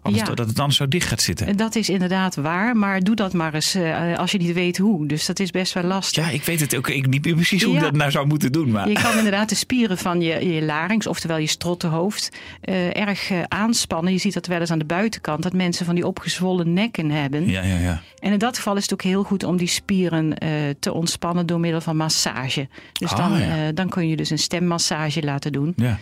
anders, 0.03 0.25
dat 0.25 0.39
het 0.39 0.57
dan 0.57 0.73
zo 0.73 0.89
dicht 0.89 1.09
gaat 1.09 1.21
zitten. 1.23 1.57
Dat 1.57 1.75
is 1.75 1.89
inderdaad 1.89 2.35
waar, 2.37 2.77
maar 2.77 3.01
doe 3.01 3.15
dat 3.15 3.33
maar 3.33 3.55
eens 3.55 3.75
eh, 3.75 4.19
als 4.19 4.31
je 4.31 4.39
niet 4.39 4.53
weet 4.53 4.79
hoe. 4.79 5.07
Dus 5.07 5.27
dat 5.27 5.39
is 5.39 5.51
best 5.51 5.73
wel 5.73 5.83
lastig. 5.83 6.25
Ja, 6.25 6.31
ik 6.31 6.43
weet 6.43 6.61
het 6.61 6.77
ook 6.77 6.89
ik 6.89 7.07
niet 7.07 7.25
meer 7.25 7.35
precies 7.35 7.63
hoe 7.63 7.75
ik 7.75 7.81
dat 7.81 7.93
nou 7.93 8.11
zou 8.11 8.27
moeten 8.27 8.53
doen. 8.53 8.71
Maar 8.71 8.89
Je 8.89 8.95
kan 9.03 9.17
inderdaad 9.17 9.49
de 9.49 9.55
spieren 9.55 9.99
van 9.99 10.21
je, 10.21 10.55
je 10.55 10.63
larynx, 10.63 11.07
oftewel 11.07 11.39
je 11.39 11.47
strottenhoofd, 11.47 12.37
eh, 12.61 12.97
erg 12.97 13.31
aanspannen. 13.49 14.13
Je 14.13 14.19
ziet 14.19 14.35
dat 14.35 14.47
wel 14.47 14.61
eens 14.61 14.71
aan 14.71 14.79
de 14.79 14.85
buitenkant, 14.85 15.43
dat 15.43 15.53
mensen 15.53 15.87
van 15.87 15.95
die 15.95 16.07
opgezwollen 16.07 16.73
nekken 16.73 17.11
hebben. 17.11 17.51
ja, 17.51 17.63
ja, 17.63 17.79
ja. 17.79 18.01
En 18.19 18.33
in 18.33 18.39
dat 18.39 18.57
geval 18.57 18.77
is 18.77 18.83
het 18.83 18.93
ook 18.93 19.03
heel 19.03 19.23
goed 19.23 19.45
om 19.45 19.57
die 19.57 19.69
spieren 19.69 20.37
te 20.79 20.93
ontspannen 20.93 21.47
door 21.47 21.61
middel 21.61 21.81
van 21.81 21.97
massage. 21.97 22.69
Dus 22.93 23.13
Ah, 23.13 23.19
dan, 23.19 23.41
ja. 23.41 23.73
dan 23.73 23.89
kun 23.89 24.09
je 24.09 24.17
dus 24.17 24.31
een 24.31 24.39
stemmassage 24.39 25.16
laten 25.25 25.53
doen. 25.53 25.73
Ja. 25.77 25.99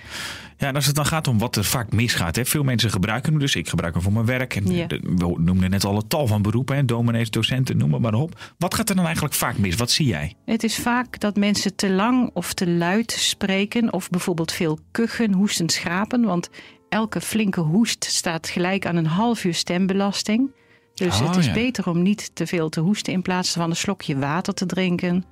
ja, 0.58 0.66
en 0.66 0.74
als 0.74 0.86
het 0.86 0.94
dan 0.94 1.06
gaat 1.06 1.28
om 1.28 1.38
wat 1.38 1.56
er 1.56 1.64
vaak 1.64 1.92
misgaat. 1.92 2.36
Hè. 2.36 2.44
Veel 2.44 2.62
mensen 2.62 2.90
gebruiken 2.90 3.30
hem 3.32 3.40
dus. 3.40 3.54
Ik 3.56 3.68
gebruik 3.68 3.94
hem 3.94 4.02
voor 4.02 4.12
mijn 4.12 4.26
werk. 4.26 4.56
En 4.56 4.70
Ja. 4.74 4.86
de- 4.86 5.00
we 5.16 5.34
noemden 5.38 5.70
net 5.70 5.84
al 5.84 5.96
het 5.96 6.08
tal 6.08 6.26
van 6.26 6.42
beroepen. 6.42 6.76
Hè. 6.76 6.84
Dominees, 6.84 7.30
docenten, 7.30 7.76
noem 7.76 8.00
maar 8.00 8.14
op. 8.14 8.52
Wat 8.58 8.74
gaat 8.74 8.88
er 8.88 8.96
dan 8.96 9.04
eigenlijk 9.04 9.34
vaak 9.34 9.58
mis? 9.58 9.74
Wat 9.76 9.90
zie 9.90 10.06
jij? 10.06 10.34
Het 10.44 10.62
is 10.64 10.76
vaak 10.76 11.20
dat 11.20 11.36
mensen 11.36 11.74
te 11.76 11.90
lang 11.90 12.30
of 12.32 12.52
te 12.54 12.68
luid 12.70 13.10
spreken. 13.12 13.92
Of 13.92 14.10
bijvoorbeeld 14.10 14.52
veel 14.52 14.78
kuchen, 14.90 15.32
hoesten, 15.32 15.68
schrapen. 15.68 16.22
Want 16.24 16.50
elke 16.88 17.20
flinke 17.20 17.60
hoest 17.60 18.04
staat 18.04 18.48
gelijk 18.48 18.86
aan 18.86 18.96
een 18.96 19.06
half 19.06 19.44
uur 19.44 19.54
stembelasting. 19.54 20.50
Dus 20.94 21.20
Oh, 21.20 21.26
het 21.26 21.36
is 21.36 21.46
ja. 21.46 21.52
beter 21.52 21.88
om 21.88 22.02
niet 22.02 22.30
te 22.34 22.46
veel 22.46 22.68
te 22.68 22.80
hoesten 22.80 23.12
in 23.12 23.22
plaats 23.22 23.50
van 23.52 23.70
een 23.70 23.76
slokje 23.76 24.18
water 24.18 24.54
te 24.54 24.66
drinken. 24.66 25.24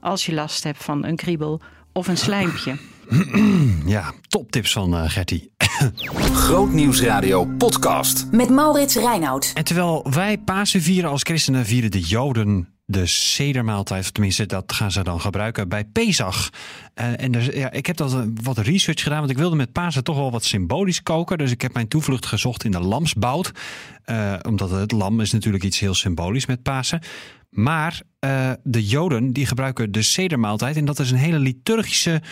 Als 0.00 0.26
je 0.26 0.34
last 0.34 0.64
hebt 0.64 0.84
van 0.84 1.04
een 1.04 1.16
kriebel 1.16 1.60
of 1.92 2.08
een 2.08 2.16
slijmpje. 2.16 2.76
Ja, 3.86 4.12
toptips 4.28 4.72
van 4.72 4.96
eh, 4.96 5.10
Gertie. 5.10 5.52
Grootnieuwsradio 6.46 7.44
podcast. 7.44 8.26
Met 8.30 8.50
Maurits 8.50 8.94
Reinoud. 8.94 9.50
En 9.54 9.64
terwijl 9.64 10.06
wij 10.10 10.38
Pasen 10.38 10.82
vieren 10.82 11.10
als 11.10 11.22
christenen, 11.22 11.66
vieren 11.66 11.90
de 11.90 12.00
Joden 12.00 12.68
de 12.84 13.06
sedermaaltijd. 13.06 14.02
Of 14.02 14.10
tenminste, 14.10 14.46
dat 14.46 14.72
gaan 14.72 14.90
ze 14.90 15.02
dan 15.02 15.20
gebruiken 15.20 15.68
bij 15.68 15.84
Pesach. 15.84 16.50
Eh, 16.94 17.22
en 17.22 17.32
dus, 17.32 17.46
ja, 17.46 17.70
ik 17.70 17.86
heb 17.86 17.96
dat 17.96 18.12
eh, 18.12 18.20
wat 18.42 18.58
research 18.58 19.02
gedaan, 19.02 19.18
want 19.18 19.30
ik 19.30 19.38
wilde 19.38 19.56
met 19.56 19.72
Pasen 19.72 20.04
toch 20.04 20.16
wel 20.16 20.30
wat 20.30 20.44
symbolisch 20.44 21.02
koken. 21.02 21.38
Dus 21.38 21.50
ik 21.50 21.62
heb 21.62 21.74
mijn 21.74 21.88
toevlucht 21.88 22.26
gezocht 22.26 22.64
in 22.64 22.70
de 22.70 22.80
lamsbout. 22.80 23.52
Eh, 24.04 24.34
omdat 24.42 24.70
het 24.70 24.92
lam 24.92 25.20
is 25.20 25.32
natuurlijk 25.32 25.64
iets 25.64 25.78
heel 25.78 25.94
symbolisch 25.94 26.46
met 26.46 26.62
Pasen. 26.62 27.00
Maar 27.50 28.02
eh, 28.18 28.52
de 28.62 28.86
Joden 28.86 29.32
die 29.32 29.46
gebruiken 29.46 29.92
de 29.92 30.02
sedermaaltijd. 30.02 30.76
En 30.76 30.84
dat 30.84 30.98
is 30.98 31.10
een 31.10 31.16
hele 31.16 31.38
liturgische 31.38 32.22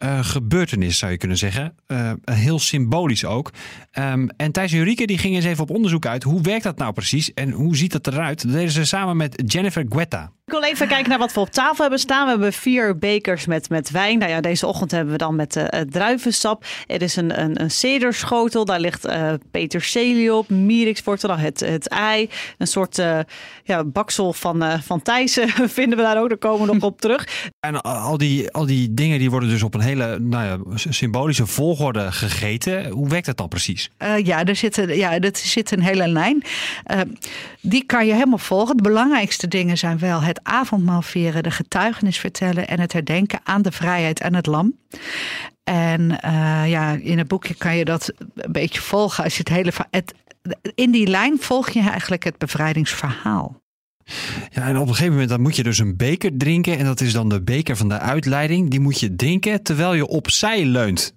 eh, 0.00 0.24
gebeurtenis, 0.24 0.98
zou 0.98 1.12
je 1.12 1.18
kunnen 1.18 1.36
zeggen. 1.36 1.74
Eh, 1.86 2.12
heel 2.24 2.58
symbolisch 2.58 3.24
ook. 3.24 3.50
Ehm, 3.90 4.28
en 4.36 4.52
Thijs 4.52 4.72
en 4.72 4.78
Ulrike 4.78 5.06
die 5.06 5.18
gingen 5.18 5.36
eens 5.36 5.46
even 5.46 5.62
op 5.62 5.70
onderzoek 5.70 6.06
uit. 6.06 6.22
Hoe 6.22 6.40
werkt 6.40 6.62
dat 6.62 6.78
nou 6.78 6.92
precies 6.92 7.34
en 7.34 7.50
hoe 7.50 7.76
ziet 7.76 7.92
het 7.92 8.06
eruit? 8.06 8.42
Dat 8.42 8.52
deden 8.52 8.70
ze 8.70 8.84
samen 8.84 9.16
met 9.16 9.42
Jennifer 9.46 9.84
Guetta. 9.88 10.32
Ik 10.44 10.60
wil 10.60 10.68
even 10.68 10.88
kijken 10.88 11.08
naar 11.08 11.18
wat 11.18 11.32
we 11.32 11.40
op 11.40 11.50
tafel 11.50 11.80
hebben 11.80 11.98
staan. 11.98 12.24
We 12.24 12.30
hebben 12.30 12.52
vier 12.52 12.98
bekers 12.98 13.46
met, 13.46 13.68
met 13.68 13.90
wijn. 13.90 14.18
Nou 14.18 14.30
ja, 14.30 14.40
deze 14.40 14.66
ochtend 14.66 14.90
hebben 14.90 15.12
we 15.12 15.18
dan 15.18 15.36
met 15.36 15.56
eh, 15.56 15.80
druivensap. 15.80 16.64
Er 16.86 17.02
is 17.02 17.16
een, 17.16 17.40
een, 17.40 17.60
een 17.60 17.70
cederschotel. 17.70 18.64
Daar 18.64 18.80
ligt 18.80 19.04
eh 19.04 19.32
peterselie 19.50 20.34
op. 20.34 20.48
Mirixwortel, 20.48 21.36
het, 21.36 21.60
het 21.60 21.88
ei. 21.88 22.30
Een 22.58 22.66
soort 22.66 22.96
ja, 23.64 23.84
baksel 23.84 24.32
van, 24.32 24.62
eh 24.62 24.80
van 24.80 25.02
Thijssen 25.02 25.48
vinden 25.78 25.98
we 25.98 26.04
daar 26.04 26.22
ook. 26.22 26.28
Daar 26.28 26.38
komen 26.38 26.66
we 26.66 26.74
nog 26.74 26.82
op 26.82 27.00
terug. 27.00 27.50
En 27.60 27.80
al 27.82 28.18
die, 28.18 28.50
al 28.50 28.66
die 28.66 28.94
dingen 28.94 29.18
die 29.18 29.30
worden 29.30 29.48
dus 29.48 29.62
op 29.62 29.74
een 29.74 29.80
hele 29.90 30.18
nou 30.18 30.44
ja, 30.44 30.76
symbolische 30.88 31.46
volgorde 31.46 32.12
gegeten. 32.12 32.88
Hoe 32.90 33.08
werkt 33.08 33.26
dat 33.26 33.36
dan 33.36 33.48
precies? 33.48 33.90
Eh, 33.96 34.24
ja, 34.24 34.44
er 34.44 34.56
zit, 34.56 34.76
een- 34.76 34.96
ja, 34.96 35.18
er 35.18 35.30
zit 35.32 35.70
een 35.70 35.82
hele 35.82 36.08
lijn. 36.08 36.42
Eh, 36.84 37.00
die 37.60 37.84
kan 37.84 38.06
je 38.06 38.12
helemaal 38.12 38.38
volgen. 38.38 38.76
De 38.76 38.82
belangrijkste 38.82 39.48
dingen 39.48 39.78
zijn 39.78 39.98
wel 39.98 40.22
het 40.22 40.40
avondmaal 40.42 41.02
vieren, 41.02 41.42
de 41.42 41.50
getuigenis 41.50 42.18
vertellen 42.18 42.68
en 42.68 42.80
het 42.80 42.92
herdenken 42.92 43.40
aan 43.44 43.62
de 43.62 43.72
vrijheid 43.72 44.20
en 44.20 44.34
het 44.34 44.46
lam. 44.46 44.78
En 45.64 46.20
eh, 46.20 46.62
ja, 46.70 46.92
in 46.92 47.18
het 47.18 47.28
boekje 47.28 47.54
kan 47.54 47.76
je 47.76 47.84
dat 47.84 48.12
een 48.34 48.52
beetje 48.52 48.80
volgen. 48.80 49.24
Als 49.24 49.32
je 49.36 49.38
het 49.38 49.48
hele, 49.48 49.72
in 50.74 50.90
die 50.90 51.06
lijn 51.06 51.36
volg 51.40 51.70
je 51.70 51.80
eigenlijk 51.90 52.24
het 52.24 52.38
bevrijdingsverhaal. 52.38 53.60
Ja, 54.50 54.66
en 54.66 54.76
op 54.76 54.88
een 54.88 54.94
gegeven 54.94 55.12
moment 55.12 55.28
dan 55.28 55.40
moet 55.40 55.56
je 55.56 55.62
dus 55.62 55.78
een 55.78 55.96
beker 55.96 56.36
drinken. 56.36 56.78
En 56.78 56.84
dat 56.84 57.00
is 57.00 57.12
dan 57.12 57.28
de 57.28 57.42
beker 57.42 57.76
van 57.76 57.88
de 57.88 57.98
uitleiding. 57.98 58.70
Die 58.70 58.80
moet 58.80 59.00
je 59.00 59.14
drinken 59.14 59.62
terwijl 59.62 59.94
je 59.94 60.06
opzij 60.06 60.64
leunt. 60.64 61.14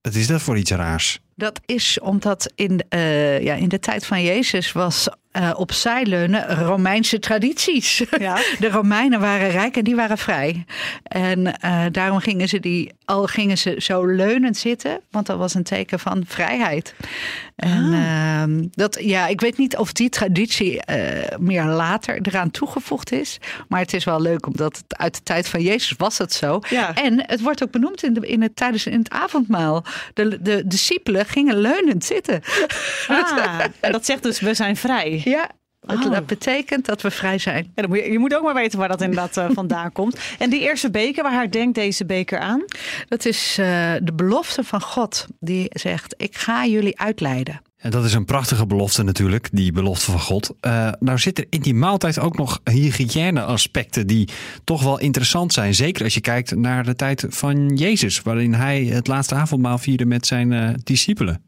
Wat 0.00 0.14
is 0.14 0.26
dat 0.26 0.42
voor 0.42 0.58
iets 0.58 0.70
raars? 0.70 1.20
Dat 1.38 1.60
is 1.66 2.00
omdat 2.00 2.52
in, 2.54 2.80
eh, 2.88 3.42
ja, 3.42 3.54
in 3.54 3.68
de 3.68 3.78
tijd 3.78 4.06
van 4.06 4.22
Jezus 4.22 4.72
was 4.72 5.08
eh 5.30 5.50
opzij 5.56 6.04
leunen 6.04 6.64
Romeinse 6.64 7.18
tradities. 7.18 8.04
Ja. 8.18 8.38
De 8.58 8.70
Romeinen 8.70 9.20
waren 9.20 9.50
rijk 9.50 9.76
en 9.76 9.84
die 9.84 9.96
waren 9.96 10.18
vrij. 10.18 10.64
En 11.02 11.60
eh, 11.60 11.84
daarom 11.92 12.18
gingen 12.18 12.48
ze, 12.48 12.60
die, 12.60 12.92
al 13.04 13.26
gingen 13.26 13.58
ze 13.58 13.74
zo 13.78 14.06
leunend 14.06 14.56
zitten, 14.56 15.00
want 15.10 15.26
dat 15.26 15.38
was 15.38 15.54
een 15.54 15.62
teken 15.62 15.98
van 15.98 16.24
vrijheid. 16.26 16.94
En 17.56 17.92
ehm, 17.92 18.64
dat, 18.70 18.98
ja, 19.00 19.26
ik 19.26 19.40
weet 19.40 19.58
niet 19.58 19.76
of 19.76 19.92
die 19.92 20.08
traditie 20.08 20.80
meer 21.38 21.64
later 21.64 22.18
eraan 22.22 22.50
toegevoegd 22.50 23.12
is. 23.12 23.38
Maar 23.68 23.80
het 23.80 23.92
is 23.92 24.04
wel 24.04 24.20
leuk, 24.20 24.46
omdat 24.46 24.76
het 24.76 24.98
uit 24.98 25.14
de 25.14 25.22
tijd 25.22 25.48
van 25.48 25.62
Jezus 25.62 25.94
was 25.96 26.18
het 26.18 26.32
zo. 26.32 26.58
Ja. 26.68 26.94
En 26.94 27.24
het 27.26 27.40
wordt 27.40 27.62
ook 27.62 27.70
benoemd 27.70 28.02
in, 28.02 28.12
de, 28.12 28.26
in 28.26 28.42
het, 28.42 28.56
tijdens 28.56 28.86
in 28.86 28.98
het 28.98 29.10
avondmaal. 29.10 29.84
De, 30.14 30.42
de 30.42 30.62
discipelen 30.66 31.25
gingen 31.28 31.56
leunend 31.58 32.04
zitten. 32.04 32.40
Ah, 33.08 33.60
en 33.80 33.92
dat 33.92 34.06
zegt 34.06 34.22
dus, 34.22 34.40
we 34.40 34.54
zijn 34.54 34.76
vrij. 34.76 35.20
Ja, 35.24 35.50
Oh. 35.86 36.10
dat 36.10 36.26
betekent 36.26 36.86
dat 36.86 37.02
we 37.02 37.10
vrij 37.10 37.38
zijn. 37.38 37.72
Ja, 37.74 37.86
moet 37.88 37.98
je, 37.98 38.10
je 38.12 38.18
moet 38.18 38.34
ook 38.34 38.42
maar 38.42 38.54
weten 38.54 38.78
waar 38.78 38.88
dat 38.88 39.00
inderdaad 39.00 39.36
eh, 39.36 39.46
vandaan 39.52 39.92
komt. 39.92 40.18
En 40.38 40.50
die 40.50 40.60
eerste 40.60 40.90
beker, 40.90 41.22
waar 41.22 41.32
herdenkt 41.32 41.74
deze 41.74 42.04
beker 42.06 42.38
aan? 42.38 42.64
Dat 43.08 43.24
is 43.24 43.56
eh, 43.58 43.92
de 44.02 44.12
belofte 44.14 44.64
van 44.64 44.80
God 44.80 45.26
die 45.40 45.66
zegt: 45.72 46.14
Ik 46.16 46.36
ga 46.36 46.66
jullie 46.66 46.98
uitleiden. 47.00 47.60
En 47.86 47.92
dat 47.92 48.04
is 48.04 48.14
een 48.14 48.24
prachtige 48.24 48.66
belofte 48.66 49.02
natuurlijk, 49.02 49.48
die 49.52 49.72
belofte 49.72 50.10
van 50.10 50.20
God. 50.20 50.54
Eh, 50.60 50.88
nou 51.00 51.18
zit 51.18 51.38
er 51.38 51.46
in 51.50 51.60
die 51.60 51.74
maaltijd 51.74 52.18
ook 52.18 52.36
nog 52.36 52.60
hygiëne-aspecten 52.64 54.06
die 54.06 54.28
toch 54.64 54.82
wel 54.82 54.98
interessant 54.98 55.52
zijn. 55.52 55.74
Zeker 55.74 56.04
als 56.04 56.14
je 56.14 56.20
kijkt 56.20 56.56
naar 56.56 56.84
de 56.84 56.94
tijd 56.94 57.26
van 57.28 57.76
Jezus, 57.76 58.22
waarin 58.22 58.54
hij 58.54 58.84
het 58.84 59.06
laatste 59.06 59.34
avondmaal 59.34 59.78
vierde 59.78 60.06
met 60.06 60.26
zijn 60.26 60.52
eh, 60.52 60.68
discipelen. 60.84 61.42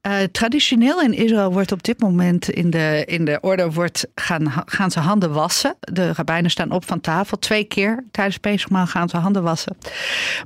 Eh, 0.00 0.16
traditioneel 0.32 1.02
in 1.02 1.14
Israël 1.14 1.52
wordt 1.52 1.72
op 1.72 1.82
dit 1.82 2.00
moment 2.00 2.50
in 2.50 2.70
de, 2.70 3.02
in 3.06 3.24
de 3.24 3.38
orde 3.40 3.70
wordt 3.70 4.06
gaan, 4.14 4.52
gaan 4.66 4.90
ze 4.90 5.00
handen 5.00 5.32
wassen. 5.32 5.76
De 5.80 6.12
rabbijnen 6.12 6.50
staan 6.50 6.70
op 6.70 6.84
van 6.84 7.00
tafel. 7.00 7.38
Twee 7.38 7.64
keer 7.64 8.04
tijdens 8.10 8.38
Pesachmaal 8.38 8.86
gaan 8.86 9.08
ze 9.08 9.16
handen 9.16 9.42
wassen. 9.42 9.76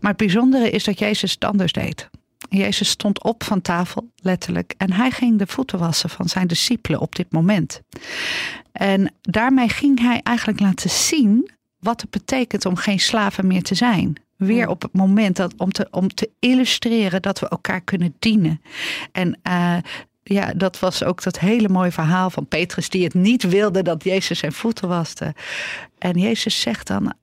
Maar 0.01 0.11
het 0.11 0.17
bijzondere 0.17 0.71
is 0.71 0.85
dat 0.85 0.99
Jezus 0.99 1.33
het 1.33 1.45
anders 1.45 1.73
deed. 1.73 2.11
Jezus 2.57 2.89
stond 2.89 3.23
op 3.23 3.45
van 3.45 3.61
tafel, 3.61 4.11
letterlijk. 4.17 4.75
En 4.77 4.93
hij 4.93 5.11
ging 5.11 5.39
de 5.39 5.47
voeten 5.47 5.79
wassen 5.79 6.11
van 6.11 6.29
zijn 6.29 6.47
discipelen 6.47 7.01
op 7.01 7.17
dit 7.17 7.33
moment. 7.33 7.81
En 8.73 9.15
daarmee 9.21 9.69
ging 9.69 10.01
hij 10.01 10.21
eigenlijk 10.23 10.61
laten 10.61 10.91
zien 10.91 11.51
wat 11.79 12.01
het 12.01 12.11
betekent 12.11 12.67
om 12.67 12.77
geen 12.77 13.01
slaven 13.01 13.47
meer 13.47 13.63
te 13.63 13.75
zijn. 13.75 14.15
Weer 14.37 14.69
op 14.69 14.83
het 14.83 14.93
moment 14.93 15.37
dat, 15.37 15.55
om, 15.57 15.73
te, 15.73 15.89
om 15.91 16.15
te 16.15 16.31
illustreren 16.39 17.23
dat 17.23 17.39
we 17.39 17.49
elkaar 17.49 17.81
kunnen 17.81 18.15
dienen. 18.19 18.61
En 19.13 19.39
eh, 19.43 19.77
ja, 20.23 20.53
dat 20.57 20.79
was 20.79 21.05
ook 21.05 21.23
dat 21.23 21.39
hele 21.39 21.69
mooie 21.69 21.93
verhaal 21.93 22.31
van 22.31 22.47
Petrus, 22.47 22.89
die 22.89 23.05
het 23.05 23.15
niet 23.15 23.43
wilde 23.43 23.83
dat 23.83 24.05
Jezus 24.05 24.39
zijn 24.39 24.53
voeten 24.53 24.89
waste. 24.89 25.35
En 25.99 26.19
Jezus 26.19 26.61
zegt 26.61 26.87
dan 26.87 27.15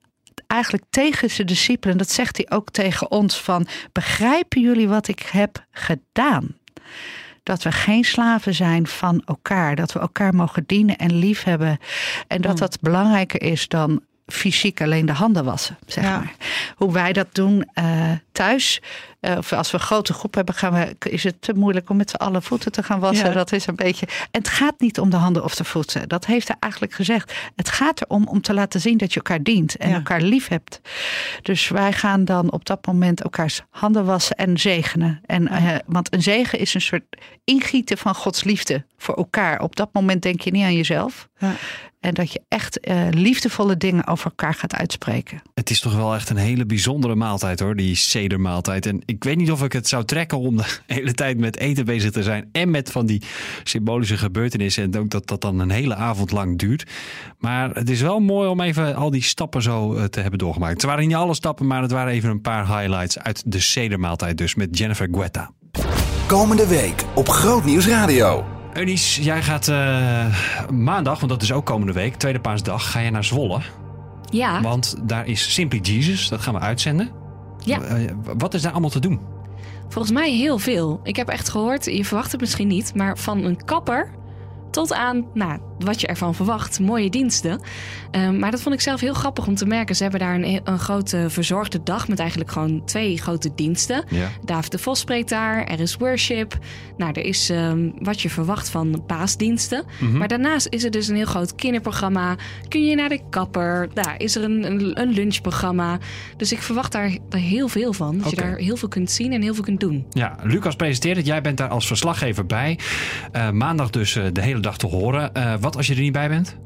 eigenlijk 0.50 0.84
tegen 0.90 1.30
zijn 1.30 1.46
discipelen, 1.46 1.98
dat 1.98 2.10
zegt 2.10 2.36
hij 2.36 2.46
ook 2.50 2.70
tegen 2.70 3.10
ons: 3.10 3.40
van 3.40 3.66
begrijpen 3.92 4.60
jullie 4.60 4.88
wat 4.88 5.08
ik 5.08 5.28
heb 5.32 5.64
gedaan? 5.70 6.56
Dat 7.42 7.62
we 7.62 7.72
geen 7.72 8.04
slaven 8.04 8.54
zijn 8.54 8.86
van 8.86 9.22
elkaar. 9.24 9.76
Dat 9.76 9.92
we 9.92 9.98
elkaar 10.00 10.34
mogen 10.34 10.64
dienen 10.66 10.96
en 10.96 11.14
liefhebben. 11.14 11.78
En 12.26 12.40
dat 12.40 12.58
dat 12.58 12.80
belangrijker 12.80 13.42
is 13.42 13.68
dan 13.68 14.00
fysiek 14.26 14.80
alleen 14.82 15.06
de 15.06 15.12
handen 15.12 15.44
wassen, 15.44 15.78
zeg 15.86 16.04
Ja. 16.04 16.16
maar. 16.18 16.34
Hoe 16.76 16.92
wij 16.92 17.12
dat 17.12 17.34
doen 17.34 17.68
eh, 17.72 18.10
thuis. 18.32 18.80
Eh, 19.20 19.36
of 19.36 19.52
als 19.52 19.70
we 19.70 19.78
een 19.78 19.84
grote 19.84 20.12
groep 20.12 20.34
hebben, 20.34 20.54
gaan 20.54 20.72
we, 20.72 20.96
is 21.10 21.24
het 21.24 21.42
te 21.42 21.52
moeilijk 21.54 21.90
om 21.90 21.96
met 21.96 22.10
z'n 22.10 22.16
allen 22.16 22.42
voeten 22.42 22.72
te 22.72 22.82
gaan 22.82 23.00
wassen. 23.00 23.26
Ja. 23.26 23.32
Dat 23.32 23.52
is 23.52 23.66
een 23.66 23.76
beetje. 23.76 24.06
En 24.06 24.40
het 24.40 24.48
gaat 24.48 24.80
niet 24.80 25.00
om 25.00 25.10
de 25.10 25.16
handen 25.16 25.44
of 25.44 25.54
de 25.54 25.64
voeten. 25.64 26.08
Dat 26.08 26.26
heeft 26.26 26.48
hij 26.48 26.56
eigenlijk 26.60 26.92
gezegd. 26.92 27.32
Het 27.56 27.68
gaat 27.68 28.00
erom 28.00 28.26
om 28.26 28.40
te 28.40 28.54
laten 28.54 28.80
zien 28.80 28.96
dat 28.96 29.10
je 29.12 29.16
elkaar 29.16 29.42
dient 29.42 29.76
en 29.76 29.88
Ja. 29.88 29.94
elkaar 29.94 30.20
lief 30.20 30.48
hebt. 30.48 30.80
Dus 31.42 31.68
wij 31.68 31.92
gaan 31.92 32.24
dan 32.24 32.52
op 32.52 32.64
dat 32.64 32.86
moment 32.86 33.22
elkaars 33.22 33.62
handen 33.70 34.04
wassen 34.04 34.36
en 34.36 34.58
zegenen. 34.58 35.20
En, 35.26 35.48
eh, 35.48 35.74
want 35.86 36.12
een 36.14 36.22
zegen 36.22 36.58
is 36.58 36.74
een 36.74 36.80
soort 36.80 37.04
ingieten 37.44 37.98
van 37.98 38.14
Gods 38.14 38.44
liefde 38.44 38.84
voor 38.96 39.14
elkaar. 39.14 39.60
Op 39.60 39.76
dat 39.76 39.88
moment 39.92 40.22
denk 40.22 40.40
je 40.40 40.50
niet 40.50 40.64
aan 40.64 40.76
jezelf. 40.76 41.28
Ja. 41.40 41.54
En 42.00 42.14
dat 42.14 42.32
je 42.32 42.40
echt 42.48 42.80
eh, 42.80 43.06
liefdevolle 43.10 43.76
dingen 43.76 44.06
over 44.06 44.24
elkaar 44.24 44.54
gaat 44.54 44.74
uitspreken. 44.74 45.42
Het 45.54 45.70
is 45.70 45.80
toch 45.80 45.94
wel 45.94 46.14
echt 46.14 46.30
een 46.30 46.36
hele 46.36 46.66
bijzondere 46.66 47.14
maaltijd 47.14 47.60
hoor, 47.60 47.76
die 47.76 47.94
sedermaaltijd. 47.94 48.86
En 48.86 49.02
ik 49.04 49.24
weet 49.24 49.36
niet 49.36 49.50
of 49.50 49.62
ik 49.62 49.72
het 49.72 49.88
zou 49.88 50.04
trekken 50.04 50.38
om 50.38 50.56
de 50.56 50.78
hele 50.86 51.12
tijd 51.12 51.38
met 51.38 51.56
eten 51.56 51.84
bezig 51.84 52.10
te 52.10 52.22
zijn. 52.22 52.48
En 52.52 52.70
met 52.70 52.90
van 52.90 53.06
die 53.06 53.22
symbolische 53.62 54.16
gebeurtenissen. 54.16 54.82
En 54.82 54.98
ook 55.00 55.10
dat 55.10 55.26
dat 55.26 55.40
dan 55.40 55.58
een 55.58 55.70
hele 55.70 55.94
avond 55.94 56.30
lang 56.30 56.58
duurt. 56.58 56.90
Maar 57.38 57.70
het 57.70 57.90
is 57.90 58.00
wel 58.00 58.20
mooi 58.20 58.48
om 58.48 58.60
even 58.60 58.94
al 58.94 59.10
die 59.10 59.22
stappen 59.22 59.62
zo 59.62 59.94
eh, 59.94 60.04
te 60.04 60.20
hebben 60.20 60.38
doorgemaakt. 60.38 60.72
Het 60.72 60.82
waren 60.82 61.06
niet 61.06 61.16
alle 61.16 61.34
stappen, 61.34 61.66
maar 61.66 61.82
het 61.82 61.90
waren 61.90 62.12
even 62.12 62.30
een 62.30 62.40
paar 62.40 62.66
highlights 62.66 63.18
uit 63.18 63.42
de 63.46 63.60
sedermaaltijd. 63.60 64.38
Dus 64.38 64.54
met 64.54 64.78
Jennifer 64.78 65.08
Guetta. 65.10 65.50
Komende 66.26 66.66
week 66.66 67.04
op 67.14 67.28
Groot 67.28 67.64
Nieuws 67.64 67.86
Radio. 67.86 68.59
Eunice, 68.74 69.22
jij 69.22 69.42
gaat 69.42 69.68
eh, 69.68 70.26
maandag, 70.70 71.18
want 71.20 71.32
dat 71.32 71.42
is 71.42 71.52
ook 71.52 71.66
komende 71.66 71.92
week, 71.92 72.14
tweede 72.14 72.40
paasdag, 72.40 72.90
ga 72.90 73.00
je 73.00 73.10
naar 73.10 73.24
Zwolle. 73.24 73.60
Ja. 74.30 74.62
Want 74.62 74.96
daar 75.02 75.26
is 75.26 75.54
Simply 75.54 75.78
Jesus, 75.78 76.28
dat 76.28 76.40
gaan 76.40 76.54
we 76.54 76.60
uitzenden. 76.60 77.10
Ja. 77.64 77.80
Eh, 77.80 78.10
wat 78.38 78.54
is 78.54 78.62
daar 78.62 78.72
allemaal 78.72 78.90
te 78.90 79.00
doen? 79.00 79.20
Volgens 79.88 80.12
mij 80.12 80.30
heel 80.30 80.58
veel. 80.58 81.00
Ik 81.02 81.16
heb 81.16 81.28
echt 81.28 81.48
gehoord, 81.48 81.84
je 81.84 82.04
verwacht 82.04 82.32
het 82.32 82.40
misschien 82.40 82.68
niet, 82.68 82.94
maar 82.94 83.18
van 83.18 83.44
een 83.44 83.64
kapper 83.64 84.10
tot 84.70 84.92
aan 84.92 85.26
nou, 85.34 85.60
wat 85.84 86.00
je 86.00 86.06
ervan 86.06 86.34
verwacht, 86.34 86.80
mooie 86.80 87.10
diensten. 87.10 87.60
Um, 88.10 88.38
maar 88.38 88.50
dat 88.50 88.62
vond 88.62 88.74
ik 88.74 88.80
zelf 88.80 89.00
heel 89.00 89.14
grappig 89.14 89.46
om 89.46 89.54
te 89.54 89.66
merken. 89.66 89.96
Ze 89.96 90.02
hebben 90.02 90.20
daar 90.20 90.34
een, 90.34 90.60
een 90.64 90.78
grote 90.78 91.26
verzorgde 91.28 91.82
dag 91.82 92.08
met 92.08 92.18
eigenlijk 92.18 92.50
gewoon 92.50 92.84
twee 92.84 93.18
grote 93.18 93.54
diensten. 93.54 94.04
Ja. 94.08 94.28
David 94.44 94.70
de 94.70 94.78
Vos 94.78 95.00
spreekt 95.00 95.28
daar, 95.28 95.64
er 95.64 95.80
is 95.80 95.96
worship. 95.96 96.58
Nou, 96.96 97.12
er 97.12 97.24
is 97.24 97.50
um, 97.50 97.92
wat 97.98 98.20
je 98.20 98.30
verwacht 98.30 98.68
van 98.68 99.02
paasdiensten. 99.06 99.84
Mhm. 99.84 100.04
Mm 100.04 100.10
-hmm. 100.10 100.18
Maar 100.18 100.28
daarnaast 100.28 100.66
is 100.70 100.84
er 100.84 100.90
dus 100.90 101.08
een 101.08 101.16
heel 101.16 101.24
groot 101.24 101.54
kinderprogramma. 101.54 102.36
Kun 102.68 102.86
je 102.86 102.94
naar 102.94 103.08
de 103.08 103.20
kapper? 103.30 103.88
Daar 103.94 104.14
is 104.18 104.36
er 104.36 104.44
een, 104.44 104.64
een, 104.64 105.00
een 105.00 105.10
lunchprogramma. 105.10 105.98
Dus 106.36 106.52
ik 106.52 106.62
verwacht 106.62 106.92
daar, 106.92 107.16
daar 107.28 107.40
heel 107.40 107.68
veel 107.68 107.92
van. 107.92 108.18
Dat 108.18 108.32
okay. 108.32 108.44
je 108.44 108.50
daar 108.50 108.60
heel 108.60 108.76
veel 108.76 108.88
kunt 108.88 109.10
zien 109.10 109.32
en 109.32 109.42
heel 109.42 109.54
veel 109.54 109.64
kunt 109.64 109.80
doen. 109.80 110.06
Ja, 110.10 110.36
Lucas 110.42 110.76
presenteert 110.76 111.16
het. 111.16 111.26
Jij 111.26 111.40
bent 111.40 111.56
daar 111.56 111.68
als 111.68 111.86
verslaggever 111.86 112.46
bij. 112.46 112.78
Uh, 113.32 113.50
maandag 113.50 113.90
dus 113.90 114.14
uh, 114.14 114.24
de 114.32 114.42
hele 114.42 114.60
dag 114.60 114.78
te 114.78 114.86
horen. 114.86 115.30
Uh, 115.36 115.54
wat 115.60 115.69
als 115.76 115.86
je 115.86 115.94
er 115.94 116.00
niet 116.00 116.12
bij 116.12 116.28
bent? 116.28 116.56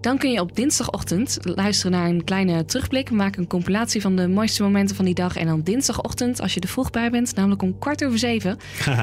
Dan 0.00 0.18
kun 0.18 0.30
je 0.30 0.40
op 0.40 0.56
dinsdagochtend 0.56 1.38
luisteren 1.42 1.92
naar 1.92 2.08
een 2.08 2.24
kleine 2.24 2.64
terugblik. 2.64 3.08
We 3.08 3.14
maken 3.14 3.40
een 3.40 3.48
compilatie 3.48 4.00
van 4.00 4.16
de 4.16 4.28
mooiste 4.28 4.62
momenten 4.62 4.96
van 4.96 5.04
die 5.04 5.14
dag. 5.14 5.36
En 5.36 5.46
dan 5.46 5.62
dinsdagochtend, 5.62 6.40
als 6.40 6.54
je 6.54 6.60
er 6.60 6.68
vroeg 6.68 6.90
bij 6.90 7.10
bent, 7.10 7.34
namelijk 7.34 7.62
om 7.62 7.78
kwart 7.78 8.04
over 8.04 8.18
zeven, 8.18 8.58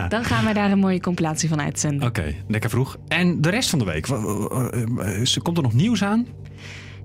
dan 0.10 0.24
gaan 0.24 0.46
we 0.46 0.54
daar 0.54 0.72
een 0.72 0.80
mooie 0.80 1.00
compilatie 1.00 1.50
van 1.50 1.62
uitzenden. 1.62 2.08
Oké, 2.08 2.20
okay, 2.20 2.36
lekker 2.48 2.70
vroeg. 2.70 2.98
En 3.08 3.42
de 3.42 3.50
rest 3.50 3.70
van 3.70 3.80
de 3.80 3.86
week, 3.86 4.08
komt 5.44 5.58
er 5.58 5.64
nog 5.64 5.74
nieuws 5.74 6.04
aan? 6.04 6.28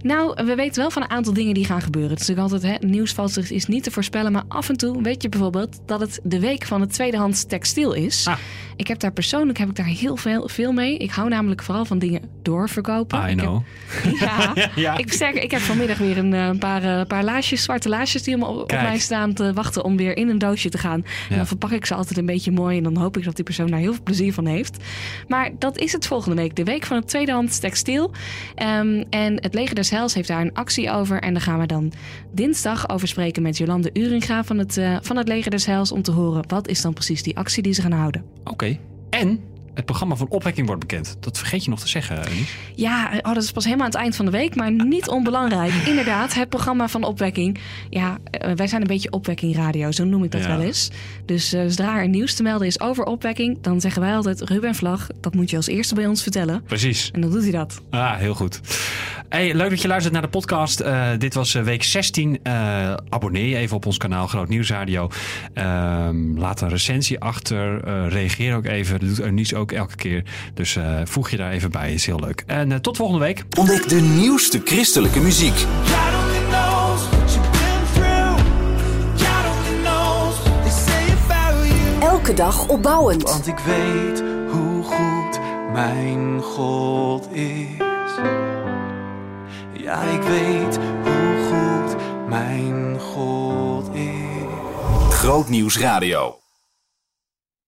Nou, 0.02 0.44
we 0.44 0.54
weten 0.54 0.80
wel 0.80 0.90
van 0.90 1.02
een 1.02 1.10
aantal 1.10 1.32
dingen 1.32 1.54
die 1.54 1.64
gaan 1.64 1.82
gebeuren. 1.82 2.10
Het 2.10 2.20
is 2.20 2.26
natuurlijk 2.28 2.52
altijd, 2.52 2.82
hè, 2.82 3.54
is 3.54 3.66
niet 3.66 3.82
te 3.82 3.90
voorspellen. 3.90 4.32
Maar 4.32 4.44
af 4.48 4.68
en 4.68 4.76
toe 4.76 5.02
weet 5.02 5.22
je 5.22 5.28
bijvoorbeeld 5.28 5.80
dat 5.86 6.00
het 6.00 6.20
de 6.22 6.40
week 6.40 6.64
van 6.64 6.80
het 6.80 6.92
tweedehands 6.92 7.44
textiel 7.44 7.92
is. 7.92 8.26
Ah. 8.26 8.38
Ik 8.78 8.88
heb 8.88 8.98
daar 8.98 9.12
persoonlijk 9.12 9.58
heb 9.58 9.68
ik 9.68 9.76
daar 9.76 9.86
heel 9.86 10.16
veel, 10.16 10.48
veel 10.48 10.72
mee. 10.72 10.96
Ik 10.96 11.10
hou 11.10 11.28
namelijk 11.28 11.62
vooral 11.62 11.84
van 11.84 11.98
dingen 11.98 12.22
doorverkopen. 12.42 13.30
I 13.30 13.34
know. 13.34 13.62
Ik 14.04 14.18
heb, 14.18 14.56
ja, 14.56 14.70
ja. 14.74 14.96
Ik, 14.96 15.12
sterker, 15.12 15.42
ik 15.42 15.50
heb 15.50 15.60
vanmiddag 15.60 15.98
weer 15.98 16.18
een, 16.18 16.32
een 16.32 16.58
paar, 16.58 16.84
uh, 16.84 17.04
paar 17.06 17.24
laasjes, 17.24 17.62
zwarte 17.62 17.88
laasjes 17.88 18.22
die 18.22 18.46
op, 18.46 18.56
op 18.56 18.72
mij 18.72 18.98
staan 18.98 19.32
te 19.32 19.52
wachten 19.52 19.84
om 19.84 19.96
weer 19.96 20.16
in 20.16 20.28
een 20.28 20.38
doosje 20.38 20.68
te 20.68 20.78
gaan. 20.78 21.04
Ja. 21.04 21.30
En 21.30 21.36
dan 21.36 21.46
verpak 21.46 21.70
ik 21.70 21.86
ze 21.86 21.94
altijd 21.94 22.18
een 22.18 22.26
beetje 22.26 22.50
mooi. 22.50 22.76
En 22.76 22.82
dan 22.82 22.96
hoop 22.96 23.16
ik 23.16 23.24
dat 23.24 23.36
die 23.36 23.44
persoon 23.44 23.66
daar 23.66 23.80
heel 23.80 23.92
veel 23.92 24.02
plezier 24.02 24.32
van 24.32 24.46
heeft. 24.46 24.76
Maar 25.28 25.50
dat 25.58 25.78
is 25.78 25.92
het 25.92 26.06
volgende 26.06 26.36
week. 26.36 26.56
De 26.56 26.64
week 26.64 26.86
van 26.86 26.96
het 26.96 27.08
tweedehands 27.08 27.58
textiel. 27.58 28.10
Um, 28.56 29.04
en 29.10 29.42
het 29.42 29.54
leger 29.54 29.74
Hels 29.90 30.14
heeft 30.14 30.28
daar 30.28 30.40
een 30.40 30.54
actie 30.54 30.90
over. 30.90 31.20
En 31.20 31.32
daar 31.32 31.42
gaan 31.42 31.58
we 31.58 31.66
dan 31.66 31.92
dinsdag 32.32 32.88
over 32.90 33.08
spreken 33.08 33.42
met 33.42 33.56
Jolande 33.56 33.90
Uringa 33.92 34.44
van 34.44 34.58
het, 34.58 34.76
uh, 34.76 34.96
van 35.02 35.16
het 35.16 35.28
leger 35.28 35.50
des 35.50 35.66
Hels. 35.66 35.92
Om 35.92 36.02
te 36.02 36.10
horen 36.10 36.48
wat 36.48 36.68
is 36.68 36.80
dan 36.80 36.92
precies 36.92 37.22
die 37.22 37.36
actie 37.36 37.62
die 37.62 37.72
ze 37.72 37.82
gaan 37.82 37.92
houden. 37.92 38.24
Oké. 38.44 38.78
En 39.10 39.40
het 39.78 39.86
programma 39.86 40.14
van 40.14 40.28
opwekking 40.28 40.66
wordt 40.66 40.80
bekend. 40.80 41.16
Dat 41.20 41.38
vergeet 41.38 41.64
je 41.64 41.70
nog 41.70 41.80
te 41.80 41.88
zeggen, 41.88 42.24
Anies. 42.26 42.56
Ja, 42.74 43.10
oh, 43.22 43.34
dat 43.34 43.42
is 43.42 43.52
pas 43.52 43.64
helemaal 43.64 43.86
aan 43.86 43.92
het 43.92 44.00
eind 44.00 44.16
van 44.16 44.24
de 44.24 44.30
week, 44.30 44.54
maar 44.54 44.72
niet 44.72 45.08
onbelangrijk. 45.08 45.72
Inderdaad, 45.86 46.34
het 46.34 46.48
programma 46.48 46.88
van 46.88 47.04
opwekking. 47.04 47.58
Ja, 47.90 48.18
uh, 48.44 48.52
wij 48.52 48.66
zijn 48.66 48.80
een 48.80 48.86
beetje 48.86 49.10
opwekking 49.10 49.56
radio, 49.56 49.90
zo 49.90 50.04
noem 50.04 50.24
ik 50.24 50.30
dat 50.30 50.40
ja. 50.40 50.48
wel 50.48 50.60
eens. 50.60 50.90
Dus 51.24 51.54
uh, 51.54 51.62
zodra 51.66 51.98
er 51.98 52.08
nieuws 52.08 52.34
te 52.34 52.42
melden 52.42 52.66
is 52.66 52.80
over 52.80 53.04
opwekking, 53.04 53.58
dan 53.60 53.80
zeggen 53.80 54.02
wij 54.02 54.14
altijd 54.14 54.40
Ruben 54.40 54.74
Vlag. 54.74 55.06
Dat 55.20 55.34
moet 55.34 55.50
je 55.50 55.56
als 55.56 55.66
eerste 55.66 55.94
bij 55.94 56.06
ons 56.06 56.22
vertellen. 56.22 56.62
Precies. 56.62 57.10
En 57.10 57.20
dan 57.20 57.30
doet 57.30 57.42
hij 57.42 57.52
dat. 57.52 57.80
Ah, 57.90 58.16
heel 58.16 58.34
goed. 58.34 58.60
Hey, 59.28 59.54
leuk 59.54 59.70
dat 59.70 59.82
je 59.82 59.88
luistert 59.88 60.12
naar 60.12 60.22
de 60.22 60.28
podcast. 60.28 60.80
Uh, 60.80 61.08
dit 61.18 61.34
was 61.34 61.52
week 61.52 61.82
16. 61.82 62.40
abonneer 63.08 63.46
je 63.46 63.56
even 63.56 63.76
op 63.76 63.86
ons 63.86 63.96
kanaal 63.96 64.26
Groot 64.26 64.48
Nieuws 64.48 64.70
Radio. 64.70 65.10
Ehm, 65.54 66.38
laat 66.38 66.60
een 66.60 66.68
recensie 66.68 67.20
achter. 67.20 67.86
reageer 68.08 68.56
ook 68.56 68.66
even. 68.66 69.00
Dat 69.00 69.08
doet 69.08 69.20
Eunice 69.20 69.56
ook 69.56 69.67
elke 69.72 69.96
keer. 69.96 70.24
Dus 70.54 70.74
uh, 70.74 71.00
voeg 71.04 71.30
je 71.30 71.36
daar 71.36 71.50
even 71.50 71.70
bij, 71.70 71.92
is 71.92 72.06
heel 72.06 72.20
leuk. 72.20 72.42
En 72.46 72.70
uh, 72.70 72.76
tot 72.76 72.96
volgende 72.96 73.24
week. 73.24 73.44
Ontdek 73.58 73.88
de 73.88 74.00
nieuwste 74.00 74.60
christelijke 74.64 75.20
muziek. 75.20 75.66
Elke 82.00 82.34
dag 82.34 82.68
opbouwend. 82.68 83.22
Want 83.22 83.46
ik 83.46 83.58
weet 83.58 84.22
hoe 84.50 84.82
goed 84.82 85.40
mijn 85.72 86.40
God 86.40 87.32
is. 87.32 87.66
Ja, 89.72 90.02
ik 90.02 90.22
weet 90.22 90.78
hoe 91.02 91.48
goed 91.48 91.96
mijn 92.28 92.98
God 93.00 93.94
is. 93.94 95.14
Groot 95.14 95.48
Nieuws 95.48 95.78
Radio. 95.78 96.47